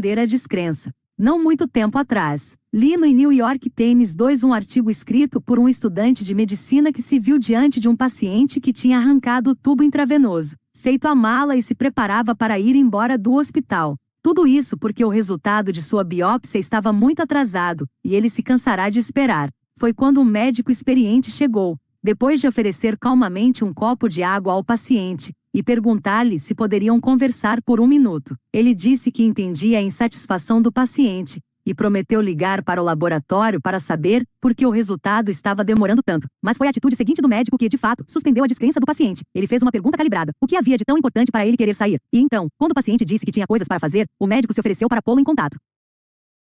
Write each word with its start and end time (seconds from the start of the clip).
suspender 0.00 0.18
a 0.18 0.24
descrença. 0.24 0.90
Não 1.18 1.42
muito 1.42 1.68
tempo 1.68 1.98
atrás, 1.98 2.56
li 2.72 2.96
no 2.96 3.04
New 3.04 3.30
York 3.30 3.68
Times 3.68 4.14
2 4.14 4.42
um 4.42 4.54
artigo 4.54 4.90
escrito 4.90 5.38
por 5.38 5.58
um 5.58 5.68
estudante 5.68 6.24
de 6.24 6.34
medicina 6.34 6.90
que 6.90 7.02
se 7.02 7.18
viu 7.18 7.38
diante 7.38 7.78
de 7.78 7.86
um 7.86 7.94
paciente 7.94 8.58
que 8.58 8.72
tinha 8.72 8.96
arrancado 8.96 9.50
o 9.50 9.54
tubo 9.54 9.82
intravenoso, 9.82 10.56
feito 10.74 11.06
a 11.06 11.14
mala 11.14 11.54
e 11.54 11.62
se 11.62 11.74
preparava 11.74 12.34
para 12.34 12.58
ir 12.58 12.74
embora 12.74 13.18
do 13.18 13.34
hospital. 13.34 13.96
Tudo 14.22 14.46
isso 14.46 14.78
porque 14.78 15.04
o 15.04 15.10
resultado 15.10 15.70
de 15.70 15.82
sua 15.82 16.02
biópsia 16.02 16.58
estava 16.58 16.90
muito 16.90 17.20
atrasado 17.20 17.86
e 18.02 18.14
ele 18.14 18.30
se 18.30 18.42
cansará 18.42 18.88
de 18.88 18.98
esperar. 18.98 19.50
Foi 19.78 19.92
quando 19.92 20.20
um 20.22 20.24
médico 20.24 20.70
experiente 20.70 21.30
chegou, 21.30 21.76
depois 22.02 22.40
de 22.40 22.48
oferecer 22.48 22.96
calmamente 22.98 23.62
um 23.62 23.74
copo 23.74 24.08
de 24.08 24.22
água 24.22 24.54
ao 24.54 24.64
paciente, 24.64 25.32
e 25.54 25.62
perguntar-lhe 25.62 26.38
se 26.38 26.54
poderiam 26.54 27.00
conversar 27.00 27.62
por 27.62 27.80
um 27.80 27.86
minuto. 27.86 28.36
Ele 28.52 28.74
disse 28.74 29.10
que 29.10 29.22
entendia 29.22 29.78
a 29.78 29.82
insatisfação 29.82 30.60
do 30.62 30.72
paciente 30.72 31.40
e 31.66 31.74
prometeu 31.74 32.20
ligar 32.20 32.64
para 32.64 32.80
o 32.80 32.84
laboratório 32.84 33.60
para 33.60 33.78
saber 33.78 34.24
por 34.40 34.54
que 34.54 34.64
o 34.64 34.70
resultado 34.70 35.30
estava 35.30 35.62
demorando 35.62 36.02
tanto. 36.04 36.26
Mas 36.42 36.56
foi 36.56 36.66
a 36.66 36.70
atitude 36.70 36.96
seguinte 36.96 37.20
do 37.20 37.28
médico 37.28 37.58
que, 37.58 37.68
de 37.68 37.76
fato, 37.76 38.04
suspendeu 38.08 38.44
a 38.44 38.46
descrença 38.46 38.80
do 38.80 38.86
paciente. 38.86 39.22
Ele 39.34 39.46
fez 39.46 39.62
uma 39.62 39.70
pergunta 39.70 39.96
calibrada: 39.96 40.32
o 40.40 40.46
que 40.46 40.56
havia 40.56 40.76
de 40.76 40.84
tão 40.84 40.96
importante 40.96 41.30
para 41.30 41.46
ele 41.46 41.56
querer 41.56 41.74
sair? 41.74 41.98
E 42.12 42.18
então, 42.18 42.48
quando 42.58 42.72
o 42.72 42.74
paciente 42.74 43.04
disse 43.04 43.24
que 43.26 43.32
tinha 43.32 43.46
coisas 43.46 43.68
para 43.68 43.78
fazer, 43.78 44.06
o 44.18 44.26
médico 44.26 44.54
se 44.54 44.60
ofereceu 44.60 44.88
para 44.88 45.02
pô-lo 45.02 45.20
em 45.20 45.24
contato 45.24 45.56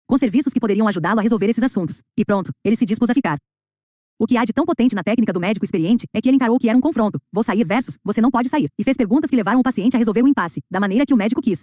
com 0.07 0.19
serviços 0.19 0.53
que 0.53 0.61
poderiam 0.61 0.87
ajudá-lo 0.87 1.21
a 1.21 1.23
resolver 1.23 1.49
esses 1.49 1.63
assuntos. 1.63 2.03
E 2.17 2.25
pronto, 2.25 2.53
ele 2.65 2.77
se 2.77 2.85
dispôs 2.85 3.11
a 3.11 3.15
ficar. 3.15 3.39
O 4.25 4.27
que 4.27 4.39
há 4.39 4.45
de 4.47 4.55
tão 4.55 4.65
potente 4.65 4.95
na 4.95 5.03
técnica 5.03 5.35
do 5.35 5.39
médico 5.39 5.67
experiente 5.67 6.07
é 6.15 6.19
que 6.19 6.27
ele 6.27 6.37
encarou 6.37 6.59
que 6.59 6.67
era 6.67 6.79
um 6.79 6.81
confronto. 6.81 7.21
Vou 7.31 7.45
sair 7.45 7.63
versus 7.63 7.99
você 8.03 8.23
não 8.23 8.31
pode 8.31 8.49
sair. 8.49 8.71
E 8.79 8.83
fez 8.83 8.97
perguntas 8.97 9.29
que 9.29 9.37
levaram 9.37 9.61
o 9.61 9.63
paciente 9.63 9.97
a 9.97 9.99
resolver 9.99 10.23
o 10.23 10.27
impasse, 10.27 10.63
da 10.71 10.81
maneira 10.81 11.05
que 11.05 11.13
o 11.13 11.17
médico 11.17 11.43
quis. 11.43 11.63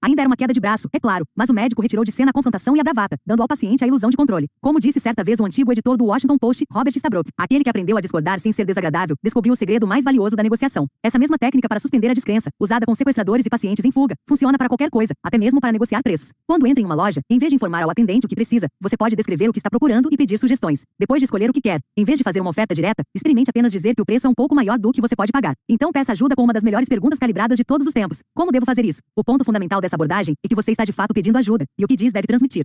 Ainda 0.00 0.22
era 0.22 0.28
uma 0.28 0.36
queda 0.36 0.52
de 0.52 0.60
braço, 0.60 0.88
é 0.92 1.00
claro, 1.00 1.24
mas 1.36 1.50
o 1.50 1.54
médico 1.54 1.82
retirou 1.82 2.04
de 2.04 2.12
cena 2.12 2.30
a 2.30 2.32
confrontação 2.32 2.76
e 2.76 2.80
a 2.80 2.84
bravata, 2.84 3.16
dando 3.26 3.42
ao 3.42 3.48
paciente 3.48 3.82
a 3.82 3.86
ilusão 3.86 4.08
de 4.10 4.16
controle. 4.16 4.46
Como 4.60 4.78
disse 4.78 5.00
certa 5.00 5.24
vez 5.24 5.40
o 5.40 5.44
antigo 5.44 5.72
editor 5.72 5.96
do 5.96 6.04
Washington 6.04 6.38
Post, 6.38 6.64
Robert 6.70 6.92
Stabrook, 6.96 7.30
aquele 7.36 7.64
que 7.64 7.70
aprendeu 7.70 7.96
a 7.96 8.00
discordar 8.00 8.38
sem 8.38 8.52
ser 8.52 8.64
desagradável, 8.64 9.16
descobriu 9.24 9.52
o 9.52 9.56
segredo 9.56 9.88
mais 9.88 10.04
valioso 10.04 10.36
da 10.36 10.42
negociação. 10.42 10.86
Essa 11.02 11.18
mesma 11.18 11.36
técnica 11.36 11.68
para 11.68 11.80
suspender 11.80 12.10
a 12.10 12.14
descrença, 12.14 12.48
usada 12.60 12.86
com 12.86 12.94
sequestradores 12.94 13.44
e 13.44 13.50
pacientes 13.50 13.84
em 13.84 13.90
fuga, 13.90 14.14
funciona 14.28 14.56
para 14.56 14.68
qualquer 14.68 14.88
coisa, 14.88 15.12
até 15.20 15.36
mesmo 15.36 15.60
para 15.60 15.72
negociar 15.72 16.00
preços. 16.00 16.30
Quando 16.46 16.64
entra 16.64 16.80
em 16.80 16.84
uma 16.84 16.94
loja, 16.94 17.20
em 17.28 17.38
vez 17.38 17.50
de 17.50 17.56
informar 17.56 17.82
ao 17.82 17.90
atendente 17.90 18.24
o 18.24 18.28
que 18.28 18.36
precisa, 18.36 18.68
você 18.80 18.96
pode 18.96 19.16
descrever 19.16 19.48
o 19.48 19.52
que 19.52 19.58
está 19.58 19.68
procurando 19.68 20.08
e 20.12 20.16
pedir 20.16 20.38
sugestões. 20.38 20.82
Depois 20.96 21.20
de 21.20 21.24
escolher 21.24 21.50
o 21.50 21.52
que 21.52 21.60
quer, 21.60 21.80
em 21.96 22.04
vez 22.04 22.18
de 22.18 22.22
fazer 22.22 22.40
uma 22.40 22.50
oferta 22.50 22.72
direta, 22.72 23.02
experimente 23.12 23.50
apenas 23.50 23.72
dizer 23.72 23.96
que 23.96 24.02
o 24.02 24.06
preço 24.06 24.28
é 24.28 24.30
um 24.30 24.34
pouco 24.34 24.54
maior 24.54 24.78
do 24.78 24.92
que 24.92 25.00
você 25.00 25.16
pode 25.16 25.32
pagar. 25.32 25.54
Então 25.68 25.90
peça 25.90 26.12
ajuda 26.12 26.36
com 26.36 26.44
uma 26.44 26.52
das 26.52 26.62
melhores 26.62 26.88
perguntas 26.88 27.18
calibradas 27.18 27.58
de 27.58 27.64
todos 27.64 27.84
os 27.84 27.92
tempos. 27.92 28.20
Como 28.32 28.52
devo 28.52 28.64
fazer 28.64 28.84
isso? 28.84 29.00
O 29.16 29.24
ponto 29.24 29.44
fundamental 29.44 29.80
dessa 29.88 29.96
abordagem 29.96 30.34
é 30.44 30.48
que 30.48 30.54
você 30.54 30.70
está 30.70 30.84
de 30.84 30.92
fato 30.92 31.14
pedindo 31.14 31.38
ajuda, 31.38 31.64
e 31.78 31.84
o 31.84 31.88
que 31.88 31.96
diz 31.96 32.12
deve 32.12 32.26
transmitir. 32.26 32.64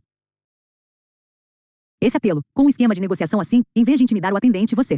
Esse 2.02 2.18
apelo, 2.18 2.42
com 2.54 2.66
um 2.66 2.70
esquema 2.70 2.94
de 2.94 3.00
negociação 3.00 3.40
assim, 3.40 3.64
em 3.76 3.84
vez 3.84 3.98
de 3.98 4.04
intimidar 4.04 4.34
o 4.34 4.38
atendente, 4.38 4.76
você 4.76 4.98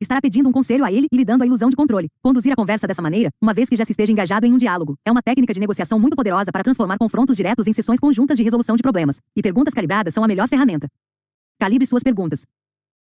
estará 0.00 0.20
pedindo 0.20 0.48
um 0.48 0.52
conselho 0.52 0.84
a 0.84 0.92
ele 0.92 1.08
e 1.10 1.16
lhe 1.16 1.24
dando 1.24 1.42
a 1.42 1.46
ilusão 1.46 1.68
de 1.68 1.76
controle. 1.76 2.08
Conduzir 2.22 2.52
a 2.52 2.56
conversa 2.56 2.86
dessa 2.86 3.02
maneira, 3.02 3.30
uma 3.42 3.52
vez 3.52 3.68
que 3.68 3.76
já 3.76 3.84
se 3.84 3.92
esteja 3.92 4.12
engajado 4.12 4.46
em 4.46 4.52
um 4.52 4.58
diálogo, 4.58 4.94
é 5.04 5.10
uma 5.10 5.22
técnica 5.22 5.52
de 5.52 5.58
negociação 5.58 5.98
muito 5.98 6.14
poderosa 6.14 6.52
para 6.52 6.62
transformar 6.62 6.98
confrontos 6.98 7.36
diretos 7.36 7.66
em 7.66 7.72
sessões 7.72 7.98
conjuntas 7.98 8.36
de 8.36 8.44
resolução 8.44 8.76
de 8.76 8.82
problemas. 8.82 9.18
E 9.36 9.42
perguntas 9.42 9.74
calibradas 9.74 10.14
são 10.14 10.22
a 10.22 10.28
melhor 10.28 10.48
ferramenta. 10.48 10.88
Calibre 11.58 11.86
suas 11.86 12.02
perguntas. 12.02 12.44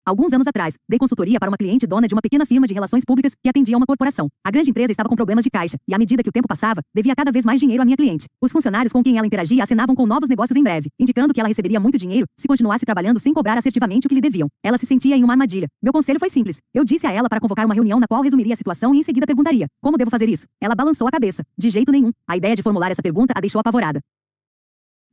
Alguns 0.06 0.34
anos 0.34 0.46
atrás, 0.46 0.74
dei 0.86 0.98
consultoria 0.98 1.40
para 1.40 1.48
uma 1.48 1.56
cliente 1.56 1.86
dona 1.86 2.06
de 2.06 2.14
uma 2.14 2.20
pequena 2.20 2.44
firma 2.44 2.66
de 2.66 2.74
relações 2.74 3.06
públicas 3.06 3.32
que 3.42 3.48
atendia 3.48 3.74
uma 3.74 3.86
corporação. 3.86 4.28
A 4.44 4.50
grande 4.50 4.68
empresa 4.68 4.92
estava 4.92 5.08
com 5.08 5.16
problemas 5.16 5.42
de 5.42 5.50
caixa, 5.50 5.78
e 5.88 5.94
à 5.94 5.98
medida 5.98 6.22
que 6.22 6.28
o 6.28 6.32
tempo 6.32 6.46
passava, 6.46 6.82
devia 6.94 7.16
cada 7.16 7.32
vez 7.32 7.46
mais 7.46 7.58
dinheiro 7.58 7.80
à 7.80 7.86
minha 7.86 7.96
cliente. 7.96 8.26
Os 8.38 8.52
funcionários 8.52 8.92
com 8.92 9.02
quem 9.02 9.16
ela 9.16 9.26
interagia 9.26 9.62
acenavam 9.62 9.96
com 9.96 10.04
novos 10.04 10.28
negócios 10.28 10.54
em 10.58 10.62
breve, 10.62 10.90
indicando 11.00 11.32
que 11.32 11.40
ela 11.40 11.48
receberia 11.48 11.80
muito 11.80 11.96
dinheiro 11.96 12.26
se 12.36 12.46
continuasse 12.46 12.84
trabalhando 12.84 13.18
sem 13.18 13.32
cobrar 13.32 13.56
assertivamente 13.56 14.06
o 14.06 14.08
que 14.10 14.14
lhe 14.14 14.20
deviam. 14.20 14.46
Ela 14.62 14.76
se 14.76 14.84
sentia 14.84 15.16
em 15.16 15.24
uma 15.24 15.32
armadilha. 15.32 15.68
Meu 15.82 15.92
conselho 15.92 16.20
foi 16.20 16.28
simples. 16.28 16.58
Eu 16.74 16.84
disse 16.84 17.06
a 17.06 17.12
ela 17.12 17.26
para 17.26 17.40
convocar 17.40 17.64
uma 17.64 17.74
reunião 17.74 17.98
na 17.98 18.06
qual 18.06 18.20
resumiria 18.20 18.52
a 18.52 18.56
situação 18.56 18.94
e 18.94 18.98
em 18.98 19.02
seguida 19.02 19.26
perguntaria: 19.26 19.66
Como 19.80 19.96
devo 19.96 20.10
fazer 20.10 20.28
isso? 20.28 20.44
Ela 20.60 20.74
balançou 20.74 21.08
a 21.08 21.10
cabeça. 21.10 21.42
De 21.56 21.70
jeito 21.70 21.90
nenhum. 21.90 22.10
A 22.28 22.36
ideia 22.36 22.54
de 22.54 22.62
formular 22.62 22.90
essa 22.90 23.02
pergunta 23.02 23.32
a 23.34 23.40
deixou 23.40 23.58
apavorada. 23.58 24.00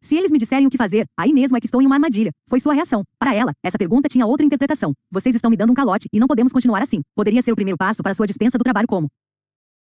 Se 0.04 0.16
eles 0.16 0.32
me 0.32 0.40
disserem 0.40 0.66
o 0.66 0.70
que 0.70 0.78
fazer, 0.78 1.06
aí 1.16 1.32
mesmo 1.32 1.56
é 1.56 1.60
que 1.60 1.68
estou 1.68 1.80
em 1.80 1.86
uma 1.86 1.96
armadilha. 1.96 2.32
Foi 2.50 2.60
sua 2.60 2.74
reação. 2.74 3.04
Para 3.20 3.36
ela, 3.36 3.54
essa 3.64 3.78
pergunta 3.78 4.10
tinha 4.10 4.26
outra 4.26 4.44
interpretação. 4.44 4.94
Vocês 5.12 5.36
estão 5.36 5.52
me 5.52 5.56
dando 5.56 5.70
um 5.70 5.76
calote 5.76 6.08
e 6.12 6.20
não 6.20 6.28
podemos 6.28 6.52
continuar 6.52 6.82
assim. 6.82 7.02
Poderia 7.16 7.42
ser 7.42 7.52
o 7.52 7.56
primeiro 7.56 7.78
passo 7.78 8.02
para 8.02 8.14
sua 8.16 8.26
dispensa 8.26 8.58
do 8.58 8.64
trabalho 8.64 8.88
como 8.88 9.08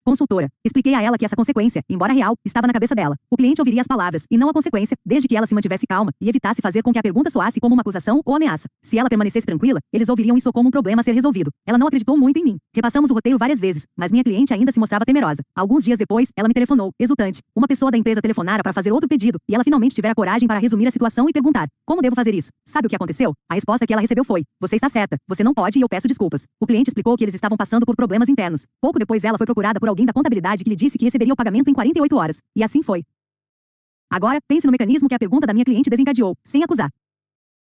Consultora. 0.09 0.49
Expliquei 0.65 0.95
a 0.95 1.03
ela 1.03 1.19
que 1.19 1.23
essa 1.23 1.35
consequência, 1.35 1.83
embora 1.87 2.11
real, 2.11 2.33
estava 2.43 2.65
na 2.65 2.73
cabeça 2.73 2.95
dela. 2.95 3.15
O 3.29 3.37
cliente 3.37 3.61
ouviria 3.61 3.79
as 3.79 3.85
palavras, 3.85 4.23
e 4.31 4.39
não 4.39 4.49
a 4.49 4.53
consequência, 4.53 4.97
desde 5.05 5.27
que 5.27 5.37
ela 5.37 5.45
se 5.45 5.53
mantivesse 5.53 5.85
calma 5.85 6.11
e 6.19 6.27
evitasse 6.27 6.63
fazer 6.63 6.81
com 6.81 6.91
que 6.91 6.97
a 6.97 7.03
pergunta 7.03 7.29
soasse 7.29 7.59
como 7.59 7.75
uma 7.75 7.81
acusação 7.81 8.19
ou 8.25 8.35
ameaça. 8.35 8.67
Se 8.83 8.97
ela 8.97 9.07
permanecesse 9.07 9.45
tranquila, 9.45 9.79
eles 9.93 10.09
ouviriam 10.09 10.35
isso 10.35 10.51
como 10.51 10.67
um 10.67 10.71
problema 10.71 11.01
a 11.01 11.03
ser 11.03 11.11
resolvido. 11.11 11.51
Ela 11.63 11.77
não 11.77 11.85
acreditou 11.85 12.17
muito 12.17 12.39
em 12.39 12.43
mim. 12.43 12.57
Repassamos 12.73 13.11
o 13.11 13.13
roteiro 13.13 13.37
várias 13.37 13.59
vezes, 13.59 13.85
mas 13.95 14.11
minha 14.11 14.23
cliente 14.23 14.51
ainda 14.51 14.71
se 14.71 14.79
mostrava 14.79 15.05
temerosa. 15.05 15.43
Alguns 15.55 15.83
dias 15.83 15.99
depois, 15.99 16.29
ela 16.35 16.47
me 16.47 16.55
telefonou, 16.55 16.89
exultante. 16.99 17.41
Uma 17.55 17.67
pessoa 17.67 17.91
da 17.91 17.97
empresa 17.99 18.19
telefonara 18.19 18.63
para 18.63 18.73
fazer 18.73 18.91
outro 18.91 19.07
pedido, 19.07 19.37
e 19.47 19.53
ela 19.53 19.63
finalmente 19.63 19.93
tivera 19.93 20.15
coragem 20.15 20.47
para 20.47 20.57
resumir 20.57 20.87
a 20.87 20.91
situação 20.91 21.29
e 21.29 21.31
perguntar: 21.31 21.67
Como 21.85 22.01
devo 22.01 22.15
fazer 22.15 22.33
isso? 22.33 22.49
Sabe 22.65 22.87
o 22.87 22.89
que 22.89 22.95
aconteceu? 22.95 23.31
A 23.47 23.53
resposta 23.53 23.85
que 23.85 23.93
ela 23.93 24.01
recebeu 24.01 24.23
foi: 24.25 24.41
Você 24.59 24.75
está 24.75 24.89
certa, 24.89 25.17
você 25.27 25.43
não 25.43 25.53
pode 25.53 25.77
e 25.77 25.83
eu 25.83 25.87
peço 25.87 26.07
desculpas. 26.07 26.45
O 26.59 26.65
cliente 26.65 26.89
explicou 26.89 27.15
que 27.15 27.23
eles 27.23 27.35
estavam 27.35 27.55
passando 27.55 27.85
por 27.85 27.95
problemas 27.95 28.27
internos. 28.27 28.65
Pouco 28.81 28.97
depois 28.97 29.23
ela 29.23 29.37
foi 29.37 29.45
procurada 29.45 29.79
por 29.79 29.87
alguém 29.87 29.98
da 30.05 30.13
contabilidade 30.13 30.63
que 30.63 30.69
lhe 30.69 30.75
disse 30.75 30.97
que 30.97 31.05
receberia 31.05 31.33
o 31.33 31.37
pagamento 31.37 31.69
em 31.69 31.73
48 31.73 32.15
horas. 32.15 32.41
E 32.55 32.63
assim 32.63 32.81
foi. 32.83 33.03
Agora, 34.09 34.39
pense 34.47 34.65
no 34.65 34.71
mecanismo 34.71 35.07
que 35.07 35.15
a 35.15 35.19
pergunta 35.19 35.45
da 35.45 35.53
minha 35.53 35.63
cliente 35.65 35.89
desencadeou, 35.89 36.35
sem 36.43 36.63
acusar. 36.63 36.89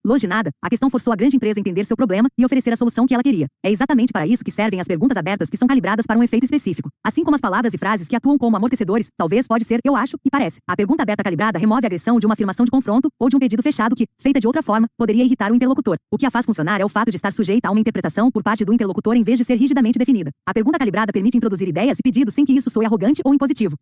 Longe 0.04 0.26
nada, 0.26 0.50
a 0.60 0.68
questão 0.68 0.90
forçou 0.90 1.12
a 1.12 1.16
grande 1.16 1.36
empresa 1.36 1.60
a 1.60 1.62
entender 1.62 1.84
seu 1.84 1.96
problema 1.96 2.28
e 2.36 2.44
oferecer 2.44 2.72
a 2.72 2.76
solução 2.76 3.06
que 3.06 3.14
ela 3.14 3.22
queria. 3.22 3.46
É 3.64 3.70
exatamente 3.70 4.12
para 4.12 4.26
isso 4.26 4.42
que 4.42 4.50
servem 4.50 4.80
as 4.80 4.86
perguntas 4.88 5.16
abertas 5.16 5.48
que 5.48 5.56
são 5.56 5.68
calibradas 5.68 6.06
para 6.06 6.18
um 6.18 6.24
efeito 6.24 6.42
específico. 6.42 6.90
Assim 7.04 7.22
como 7.22 7.36
as 7.36 7.40
palavras 7.40 7.72
e 7.72 7.78
frases 7.78 8.08
que 8.08 8.16
atuam 8.16 8.36
como 8.36 8.56
amortecedores, 8.56 9.10
talvez 9.16 9.46
pode 9.46 9.64
ser 9.64 9.78
eu 9.84 9.94
acho 9.94 10.16
e 10.24 10.28
parece. 10.28 10.58
A 10.68 10.74
pergunta 10.74 11.04
aberta 11.04 11.22
calibrada 11.22 11.56
remove 11.56 11.84
a 11.84 11.86
agressão 11.86 12.18
de 12.18 12.26
uma 12.26 12.32
afirmação 12.32 12.64
de 12.64 12.70
confronto 12.72 13.08
ou 13.16 13.28
de 13.28 13.36
um 13.36 13.38
pedido 13.38 13.62
fechado 13.62 13.94
que, 13.94 14.06
feita 14.18 14.40
de 14.40 14.46
outra 14.48 14.60
forma, 14.60 14.88
poderia 14.98 15.22
irritar 15.22 15.52
o 15.52 15.54
interlocutor. 15.54 15.96
O 16.10 16.18
que 16.18 16.26
a 16.26 16.32
faz 16.32 16.46
funcionar 16.46 16.80
é 16.80 16.84
o 16.84 16.88
fato 16.88 17.12
de 17.12 17.16
estar 17.16 17.30
sujeita 17.30 17.68
a 17.68 17.70
uma 17.70 17.78
interpretação 17.78 18.28
por 18.28 18.42
parte 18.42 18.64
do 18.64 18.74
interlocutor 18.74 19.14
em 19.14 19.22
vez 19.22 19.38
de 19.38 19.44
ser 19.44 19.54
rigidamente 19.54 20.00
definida. 20.00 20.32
A 20.44 20.52
pergunta 20.52 20.80
calibrada 20.80 21.12
permite 21.12 21.36
introduzir 21.36 21.68
ideias 21.68 21.96
e 22.00 22.02
pedidos 22.02 22.34
sem 22.34 22.44
que 22.44 22.52
isso 22.52 22.68
soe 22.70 22.84
arrogante 22.84 23.22
ou 23.24 23.32
impositivo. 23.32 23.76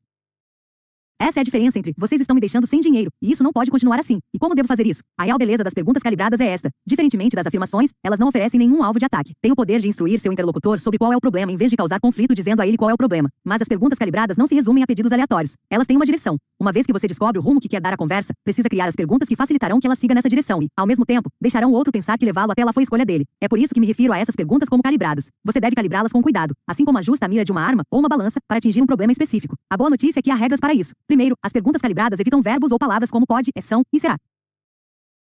Essa 1.23 1.39
é 1.39 1.43
a 1.43 1.45
diferença 1.45 1.79
entre 1.79 1.93
vocês 1.99 2.19
estão 2.19 2.33
me 2.33 2.41
deixando 2.41 2.67
sem 2.67 2.81
dinheiro, 2.81 3.11
e 3.21 3.31
isso 3.31 3.45
não 3.45 3.53
pode 3.53 3.71
continuar 3.71 4.01
assim. 4.01 4.21
E 4.35 4.39
como 4.39 4.55
devo 4.55 4.67
fazer 4.67 4.87
isso? 4.87 5.03
A 5.19 5.25
real 5.25 5.37
beleza 5.37 5.63
das 5.63 5.75
perguntas 5.75 6.03
calibradas 6.03 6.41
é 6.41 6.47
esta. 6.47 6.71
Diferentemente 6.87 7.37
das 7.37 7.47
afirmações, 7.47 7.91
elas 8.03 8.19
não 8.19 8.29
oferecem 8.29 8.59
nenhum 8.59 8.83
alvo 8.83 8.99
de 8.99 9.05
ataque. 9.05 9.35
Tem 9.43 9.53
o 9.53 9.55
poder 9.55 9.81
de 9.81 9.87
instruir 9.87 10.19
seu 10.19 10.33
interlocutor 10.33 10.79
sobre 10.79 10.99
qual 10.99 11.13
é 11.13 11.17
o 11.19 11.21
problema 11.21 11.53
em 11.53 11.59
vez 11.59 11.71
de 11.71 11.77
causar 11.77 12.01
conflito 12.01 12.35
dizendo 12.35 12.63
a 12.63 12.67
ele 12.67 12.79
qual 12.79 12.89
é 12.89 12.95
o 12.95 12.97
problema. 12.97 13.29
Mas 13.45 13.61
as 13.61 13.69
perguntas 13.69 13.99
calibradas 13.99 14.39
não 14.39 14.47
se 14.47 14.55
resumem 14.55 14.83
a 14.83 14.87
pedidos 14.87 15.13
aleatórios. 15.13 15.57
Elas 15.69 15.87
têm 15.87 15.95
uma 15.95 16.07
direção. 16.07 16.39
Uma 16.59 16.73
vez 16.73 16.87
que 16.87 16.93
você 16.93 17.07
descobre 17.07 17.39
o 17.39 17.43
rumo 17.43 17.61
que 17.61 17.69
quer 17.69 17.83
dar 17.83 17.93
à 17.93 17.99
conversa, 17.99 18.33
precisa 18.43 18.71
criar 18.71 18.87
as 18.87 18.97
perguntas 18.97 19.29
que 19.29 19.37
facilitarão 19.37 19.79
que 19.79 19.87
ela 19.87 19.97
siga 19.97 20.15
nessa 20.15 20.29
direção 20.29 20.63
e, 20.63 20.69
ao 20.75 20.87
mesmo 20.87 21.05
tempo, 21.05 21.29
deixarão 21.39 21.71
o 21.71 21.75
outro 21.75 21.93
pensar 21.93 22.17
que 22.17 22.25
levá-lo 22.25 22.53
até 22.53 22.65
lá 22.65 22.73
foi 22.73 22.83
escolha 22.83 23.05
dele. 23.05 23.27
É 23.43 23.47
por 23.47 23.59
isso 23.59 23.75
que 23.75 23.81
me 23.81 23.87
refiro 23.87 24.15
a 24.15 24.19
essas 24.19 24.35
perguntas 24.35 24.71
como 24.71 24.83
calibradas. 24.83 25.27
Você 25.45 25.61
deve 25.61 25.77
calibrá-las 25.77 26.13
com 26.13 26.23
cuidado, 26.23 26.55
assim 26.67 26.83
como 26.83 26.97
ajusta 26.97 27.27
a 27.27 27.29
mira 27.29 27.45
de 27.45 27.53
uma 27.53 27.61
arma 27.61 27.83
ou 27.91 28.01
uma 28.01 28.09
balança 28.09 28.41
para 28.49 28.57
atingir 28.57 28.81
um 28.81 28.87
problema 28.87 29.13
específico. 29.13 29.55
A 29.71 29.77
boa 29.77 29.91
notícia 29.91 30.21
é 30.21 30.23
que 30.23 30.31
há 30.31 30.35
regras 30.35 30.61
para 30.61 30.73
isso. 30.73 30.95
Primeiro, 31.11 31.35
as 31.43 31.51
perguntas 31.53 31.83
calibradas 31.83 32.21
evitam 32.21 32.41
verbos 32.41 32.71
ou 32.71 32.79
palavras 32.79 33.11
como 33.11 33.27
pode, 33.27 33.51
é, 33.57 33.61
são 33.61 33.83
e 33.93 33.99
será. 33.99 34.17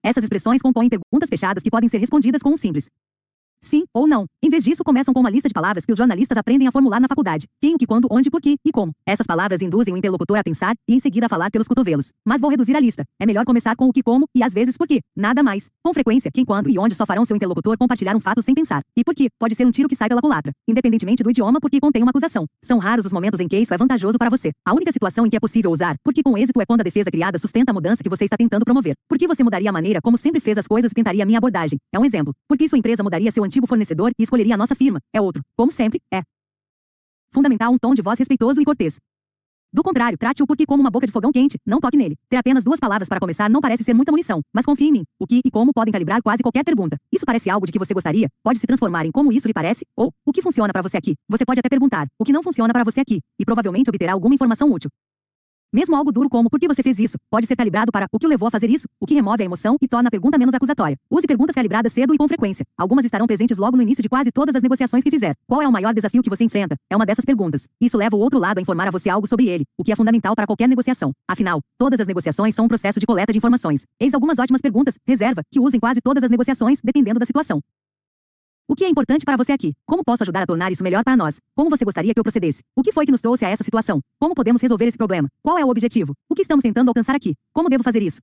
Essas 0.05 0.23
expressões 0.23 0.61
compõem 0.61 0.91
perguntas 0.91 1.31
fechadas 1.31 1.63
que 1.63 1.71
podem 1.71 1.89
ser 1.89 1.97
respondidas 1.97 2.43
com 2.43 2.51
um 2.51 2.59
simples 2.59 2.91
sim 3.63 3.85
ou 3.93 4.07
não. 4.07 4.27
Em 4.43 4.49
vez 4.49 4.65
disso, 4.65 4.85
começam 4.85 5.13
com 5.13 5.21
uma 5.21 5.31
lista 5.31 5.49
de 5.49 5.53
palavras 5.53 5.85
que 5.85 5.93
os 5.93 5.99
jornalistas 5.99 6.37
aprendem 6.37 6.69
a 6.69 6.73
formular 6.73 7.01
na 7.01 7.09
faculdade. 7.09 7.47
Quem, 7.61 7.75
o 7.75 7.79
que, 7.79 7.87
quando, 7.87 8.09
onde, 8.11 8.31
por 8.31 8.41
quê 8.41 8.57
e 8.65 8.71
como. 8.71 8.93
Essas 9.07 9.27
palavras 9.27 9.61
induzem 9.63 9.93
o 9.95 9.97
interlocutor 9.97 10.39
a 10.39 10.45
pensar 10.45 10.75
e 10.89 10.95
em 10.95 11.01
seguida 11.01 11.27
a 11.27 11.29
falar 11.29 11.51
pelos 11.51 11.67
cotovelos. 11.67 12.11
Mas 12.25 12.41
vou 12.41 12.51
reduzir 12.51 12.77
a 12.77 12.81
lista. 12.81 13.05
É 13.21 13.27
melhor 13.27 13.45
começar 13.45 13.75
com 13.77 13.89
o 13.89 13.93
que, 13.93 14.03
como 14.03 14.27
e 14.35 14.43
às 14.43 14.55
vezes 14.55 14.77
por 14.77 14.87
quê. 14.87 15.01
Nada 15.17 15.43
mais. 15.43 15.69
Com 15.83 15.93
frequência, 15.93 16.31
quem, 16.33 16.45
quando 16.45 16.71
e 16.71 16.79
onde 16.79 16.95
só 16.95 17.05
farão 17.05 17.25
seu 17.25 17.37
interlocutor 17.37 17.77
compartilhar 17.77 18.17
um 18.17 18.21
fato 18.21 18.43
sem 18.43 18.55
pensar. 18.55 18.83
E 18.97 19.05
por 19.05 19.15
quê? 19.15 19.29
Pode 19.39 19.55
ser 19.55 19.67
um 19.67 19.71
tiro 19.71 19.89
que 19.89 19.97
sai 19.97 20.09
pela 20.09 20.21
culatra. 20.21 20.53
Independentemente 20.69 21.23
do 21.23 21.31
idioma 21.31 21.61
porque 21.61 21.81
contém 21.81 22.03
uma 22.03 22.11
acusação. 22.11 22.47
São 22.63 22.79
raros 22.79 23.07
os 23.07 23.13
momentos 23.13 23.41
em 23.41 23.49
que 23.49 23.59
isso 23.59 23.75
é 23.75 23.79
vantajoso 23.79 24.19
para 24.19 24.31
você. 24.31 24.53
A 24.65 24.75
única 24.75 24.93
situação 24.93 25.27
em 25.27 25.31
que 25.31 25.37
é 25.37 25.41
possível 25.41 25.71
usar, 25.71 25.97
porque 26.05 26.23
com 26.23 26.37
êxito 26.37 26.61
é 26.61 26.67
quando 26.67 26.81
a 26.81 26.85
defesa 26.85 27.11
criada 27.11 27.39
sustenta 27.39 27.73
a 27.73 27.75
mudança 27.75 28.03
que 28.03 28.09
você 28.09 28.25
está 28.25 28.37
tentando 28.37 28.65
promover. 28.65 28.95
Por 29.09 29.19
que 29.19 29.27
você 29.27 29.43
mudaria 29.43 29.71
a 29.71 29.73
maneira 29.73 30.01
como 30.01 30.17
sempre 30.17 30.41
fez 30.41 30.59
as 30.59 30.67
coisas 30.67 30.93
e 30.93 30.95
tentaria 30.95 31.25
minha 31.27 31.39
abordagem? 31.39 31.79
É 31.93 31.99
um 31.99 32.05
exemplo. 32.05 32.33
Por 32.49 32.57
que 32.57 32.69
sua 32.69 32.79
empresa 32.79 33.03
mudaria 33.03 33.31
seu 33.31 33.45
antigo 33.49 33.67
fornecedor 33.67 34.13
e 34.19 34.23
escolheria 34.23 34.55
a 34.55 34.57
nossa 34.57 34.75
firma. 34.75 35.01
É 35.13 35.21
outro. 35.21 35.43
Como 35.57 35.71
sempre, 35.71 36.01
é. 36.13 36.23
Fundamental 37.33 37.73
um 37.73 37.79
tom 37.79 37.95
de 37.95 38.03
voz 38.03 38.19
respeitoso 38.19 38.61
e 38.61 38.65
cortês. 38.65 38.99
Do 39.71 39.83
contrário, 39.83 40.17
trate-o 40.17 40.47
porque 40.47 40.65
como 40.65 40.81
uma 40.81 40.91
boca 40.91 41.07
de 41.07 41.13
fogão 41.13 41.31
quente, 41.31 41.59
não 41.67 41.79
toque 41.79 41.97
nele. 41.97 42.17
Ter 42.31 42.39
apenas 42.39 42.65
duas 42.65 42.81
palavras 42.81 43.07
para 43.07 43.21
começar 43.21 43.51
não 43.51 43.61
parece 43.61 43.85
ser 43.85 43.93
muita 43.93 44.11
munição, 44.11 44.41
mas 44.55 44.65
confie 44.65 44.87
em 44.87 44.93
mim. 44.93 45.05
O 45.21 45.27
que 45.27 45.41
e 45.45 45.51
como 45.51 45.73
podem 45.75 45.93
calibrar 45.93 46.23
quase 46.23 46.43
qualquer 46.43 46.65
pergunta. 46.65 46.97
Isso 47.13 47.27
parece 47.27 47.51
algo 47.51 47.67
de 47.67 47.73
que 47.73 47.79
você 47.79 47.93
gostaria? 47.93 48.29
Pode 48.43 48.59
se 48.59 48.67
transformar 48.67 49.05
em 49.05 49.11
como 49.11 49.31
isso 49.31 49.47
lhe 49.47 49.53
parece? 49.53 49.85
Ou, 49.95 50.11
o 50.25 50.33
que 50.33 50.41
funciona 50.41 50.73
para 50.73 50.81
você 50.81 50.97
aqui? 50.97 51.15
Você 51.29 51.45
pode 51.45 51.61
até 51.61 51.69
perguntar, 51.69 52.07
o 52.19 52.25
que 52.25 52.33
não 52.33 52.43
funciona 52.43 52.73
para 52.73 52.83
você 52.83 53.01
aqui? 53.01 53.21
E 53.39 53.45
provavelmente 53.45 53.91
obterá 53.91 54.15
alguma 54.15 54.35
informação 54.35 54.73
útil. 54.73 54.89
Mesmo 55.71 55.95
algo 55.95 56.11
duro 56.11 56.31
como 56.31 56.49
por 56.49 56.59
que 56.59 56.67
você 56.67 56.83
fez 56.83 56.99
isso, 56.99 57.19
pode 57.31 57.47
ser 57.47 57.55
calibrado 57.55 57.93
para 57.93 58.07
o 58.11 58.19
que 58.19 58.25
o 58.25 58.29
levou 58.29 58.49
a 58.49 58.51
fazer 58.51 58.71
isso, 58.71 58.89
o 58.99 59.07
que 59.07 59.13
remove 59.13 59.43
a 59.43 59.45
emoção 59.45 59.77
e 59.83 59.87
torna 59.87 60.09
a 60.09 60.11
pergunta 60.11 60.39
menos 60.39 60.55
acusatória. 60.55 60.97
Use 61.11 61.27
perguntas 61.27 61.55
calibradas 61.55 61.93
cedo 61.93 62.15
e 62.15 62.17
com 62.17 62.27
frequência. 62.27 62.65
Algumas 62.75 63.05
estarão 63.05 63.27
presentes 63.27 63.59
logo 63.59 63.77
no 63.77 63.83
início 63.83 64.03
de 64.03 64.09
quase 64.09 64.33
todas 64.33 64.57
as 64.57 64.63
negociações 64.63 65.05
que 65.05 65.11
fizer. 65.11 65.35
Qual 65.47 65.61
é 65.61 65.69
o 65.69 65.73
maior 65.73 65.93
desafio 65.93 66.23
que 66.23 66.31
você 66.31 66.43
enfrenta? 66.43 66.75
É 66.89 66.97
uma 66.97 67.05
dessas 67.05 67.27
perguntas. 67.27 67.67
Isso 67.79 67.99
leva 67.99 68.17
o 68.17 68.19
outro 68.19 68.39
lado 68.39 68.57
a 68.57 68.63
informar 68.63 68.89
a 68.89 68.91
você 68.91 69.11
algo 69.11 69.27
sobre 69.27 69.47
ele, 69.47 69.67
o 69.77 69.85
que 69.85 69.93
é 69.93 69.97
fundamental 69.97 70.35
para 70.35 70.47
qualquer 70.47 70.71
negociação. 70.71 71.13
Afinal, 71.29 71.61
todas 71.77 72.01
as 72.01 72.07
negociações 72.07 72.55
são 72.55 72.65
um 72.65 72.69
processo 72.69 72.99
de 72.99 73.05
coleta 73.05 73.31
de 73.31 73.37
informações. 73.37 73.83
Eis 74.01 74.15
algumas 74.15 74.39
ótimas 74.39 74.63
perguntas, 74.63 74.95
reserva, 75.07 75.43
que 75.53 75.61
usem 75.61 75.79
quase 75.79 76.01
todas 76.01 76.25
as 76.25 76.31
negociações, 76.31 76.79
dependendo 76.83 77.21
da 77.21 77.27
situação. 77.27 77.61
O 78.71 78.77
que 78.77 78.85
é 78.85 78.89
importante 78.89 79.25
para 79.25 79.35
você 79.35 79.53
aqui? 79.53 79.73
Como 79.87 80.05
posso 80.05 80.23
ajudar 80.25 80.43
a 80.43 80.47
tornar 80.47 80.71
isso 80.71 80.85
melhor 80.85 81.03
para 81.03 81.17
nós? 81.17 81.41
Como 81.57 81.71
você 81.71 81.87
gostaria 81.87 82.13
que 82.13 82.21
eu 82.21 82.23
procedesse? 82.23 82.63
O 82.77 82.83
que 82.83 82.93
foi 82.93 83.07
que 83.07 83.11
nos 83.11 83.23
trouxe 83.23 83.47
a 83.47 83.49
essa 83.49 83.65
situação? 83.65 83.99
Como 84.21 84.35
podemos 84.35 84.61
resolver 84.61 84.85
esse 84.85 84.99
problema? 84.99 85.27
Qual 85.43 85.57
é 85.57 85.65
o 85.65 85.71
objetivo? 85.71 86.13
O 86.29 86.35
que 86.35 86.43
estamos 86.43 86.63
tentando 86.63 86.89
alcançar 86.89 87.17
aqui? 87.17 87.35
Como 87.51 87.71
devo 87.71 87.83
fazer 87.83 88.03
isso? 88.03 88.21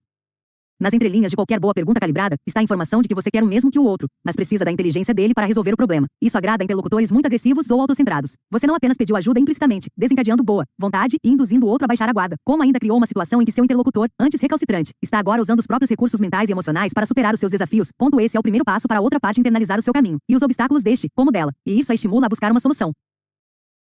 Nas 0.77 0.93
entrelinhas 0.93 1.29
de 1.29 1.37
qualquer 1.37 1.57
boa 1.57 1.73
pergunta 1.73 2.01
calibrada, 2.01 2.35
está 2.45 2.59
a 2.59 2.63
informação 2.63 3.01
de 3.01 3.07
que 3.07 3.15
você 3.15 3.31
quer 3.31 3.41
o 3.41 3.47
mesmo 3.47 3.71
que 3.71 3.79
o 3.79 3.83
outro, 3.85 4.09
mas 4.25 4.35
precisa 4.35 4.65
da 4.65 4.71
inteligência 4.71 5.13
dele 5.13 5.33
para 5.33 5.47
resolver 5.47 5.71
o 5.71 5.77
problema. 5.77 6.05
Isso 6.21 6.37
agrada 6.37 6.65
interlocutores 6.65 7.13
muito 7.13 7.25
agressivos 7.27 7.71
ou 7.71 7.79
autocentrados. 7.79 8.33
Você 8.51 8.67
não 8.67 8.75
apenas 8.75 8.97
pediu 8.97 9.15
ajuda 9.15 9.39
implicitamente, 9.39 9.87
desencadeando 9.95 10.43
boa 10.43 10.65
vontade 10.77 11.15
e 11.23 11.29
induzindo 11.29 11.65
o 11.65 11.69
outro 11.69 11.85
a 11.85 11.87
baixar 11.87 12.09
a 12.09 12.11
guarda, 12.11 12.35
como 12.43 12.61
ainda 12.61 12.77
criou 12.77 12.97
uma 12.97 13.07
situação 13.07 13.41
em 13.41 13.45
que 13.45 13.53
seu 13.53 13.63
interlocutor, 13.63 14.09
antes 14.19 14.41
recalcitrante, 14.41 14.91
está 15.01 15.17
agora 15.17 15.41
usando 15.41 15.59
os 15.59 15.65
próprios 15.65 15.89
recursos 15.89 16.19
mentais 16.19 16.49
e 16.49 16.51
emocionais 16.51 16.91
para 16.93 17.05
superar 17.05 17.33
os 17.33 17.39
seus 17.39 17.53
desafios. 17.53 17.87
Ponto 17.97 18.19
esse 18.19 18.35
é 18.35 18.39
o 18.39 18.43
primeiro 18.43 18.65
passo 18.65 18.85
para 18.85 18.97
a 18.97 19.01
outra 19.01 19.17
parte 19.17 19.39
internalizar 19.39 19.79
o 19.79 19.81
seu 19.81 19.93
caminho 19.93 20.17
e 20.27 20.35
os 20.35 20.41
obstáculos 20.41 20.83
deste, 20.83 21.07
como 21.15 21.31
dela, 21.31 21.53
e 21.65 21.79
isso 21.79 21.93
a 21.93 21.95
estimula 21.95 22.25
a 22.25 22.29
buscar 22.29 22.51
uma 22.51 22.59
solução. 22.59 22.91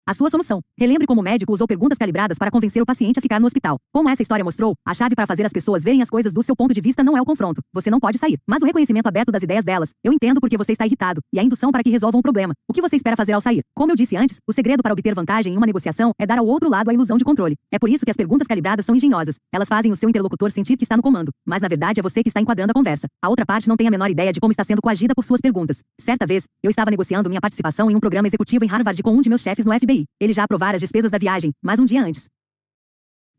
A 0.05 0.13
sua 0.13 0.29
solução. 0.29 0.59
Relembre 0.77 1.07
como 1.07 1.21
o 1.21 1.23
médico 1.23 1.53
usou 1.53 1.65
perguntas 1.65 1.97
calibradas 1.97 2.37
para 2.37 2.51
convencer 2.51 2.81
o 2.81 2.85
paciente 2.85 3.19
a 3.19 3.21
ficar 3.21 3.39
no 3.39 3.45
hospital. 3.45 3.77
Como 3.89 4.09
essa 4.09 4.21
história 4.21 4.43
mostrou, 4.43 4.73
a 4.85 4.93
chave 4.93 5.15
para 5.15 5.25
fazer 5.25 5.45
as 5.45 5.53
pessoas 5.53 5.81
verem 5.81 6.01
as 6.01 6.09
coisas 6.09 6.33
do 6.33 6.43
seu 6.43 6.57
ponto 6.57 6.73
de 6.73 6.81
vista 6.81 7.01
não 7.01 7.17
é 7.17 7.21
o 7.21 7.25
confronto. 7.25 7.61
Você 7.71 7.89
não 7.89 8.01
pode 8.01 8.17
sair. 8.17 8.37
Mas 8.45 8.61
o 8.61 8.65
reconhecimento 8.65 9.07
aberto 9.07 9.31
das 9.31 9.43
ideias 9.43 9.63
delas. 9.63 9.91
Eu 10.03 10.11
entendo 10.11 10.41
porque 10.41 10.57
você 10.57 10.73
está 10.73 10.85
irritado. 10.85 11.21
E 11.31 11.39
a 11.39 11.43
indução 11.43 11.71
para 11.71 11.81
que 11.81 11.89
resolvam 11.89 12.19
o 12.19 12.21
problema. 12.21 12.53
O 12.67 12.73
que 12.73 12.81
você 12.81 12.97
espera 12.97 13.15
fazer 13.15 13.31
ao 13.31 13.39
sair? 13.39 13.61
Como 13.73 13.93
eu 13.93 13.95
disse 13.95 14.17
antes, 14.17 14.39
o 14.45 14.51
segredo 14.51 14.83
para 14.83 14.91
obter 14.91 15.15
vantagem 15.15 15.53
em 15.53 15.55
uma 15.55 15.65
negociação 15.65 16.11
é 16.19 16.25
dar 16.25 16.37
ao 16.37 16.45
outro 16.45 16.69
lado 16.69 16.89
a 16.89 16.93
ilusão 16.93 17.15
de 17.15 17.23
controle. 17.23 17.55
É 17.71 17.79
por 17.79 17.89
isso 17.89 18.03
que 18.03 18.11
as 18.11 18.17
perguntas 18.17 18.45
calibradas 18.45 18.85
são 18.85 18.97
engenhosas. 18.97 19.35
Elas 19.53 19.69
fazem 19.69 19.89
o 19.89 19.95
seu 19.95 20.09
interlocutor 20.09 20.51
sentir 20.51 20.75
que 20.75 20.83
está 20.83 20.97
no 20.97 21.03
comando. 21.03 21.31
Mas 21.47 21.61
na 21.61 21.69
verdade 21.69 22.01
é 22.01 22.03
você 22.03 22.21
que 22.21 22.27
está 22.27 22.41
enquadrando 22.41 22.71
a 22.71 22.73
conversa. 22.73 23.07
A 23.23 23.29
outra 23.29 23.45
parte 23.45 23.69
não 23.69 23.77
tem 23.77 23.87
a 23.87 23.91
menor 23.91 24.11
ideia 24.11 24.33
de 24.33 24.41
como 24.41 24.51
está 24.51 24.65
sendo 24.65 24.81
coagida 24.81 25.15
por 25.15 25.23
suas 25.23 25.39
perguntas. 25.39 25.79
Certa 25.97 26.27
vez, 26.27 26.43
eu 26.61 26.69
estava 26.69 26.91
negociando 26.91 27.29
minha 27.29 27.39
participação 27.39 27.89
em 27.89 27.95
um 27.95 28.01
programa 28.01 28.27
executivo 28.27 28.65
em 28.65 28.67
Harvard 28.67 29.01
com 29.01 29.11
um 29.11 29.21
de 29.21 29.29
meus 29.29 29.41
chefes 29.41 29.63
no 29.63 29.73
FBI. 29.73 29.92
Ele 30.19 30.33
já 30.33 30.43
aprovara 30.43 30.75
as 30.75 30.81
despesas 30.81 31.11
da 31.11 31.17
viagem, 31.17 31.51
mas 31.61 31.79
um 31.79 31.85
dia 31.85 32.03
antes. 32.03 32.27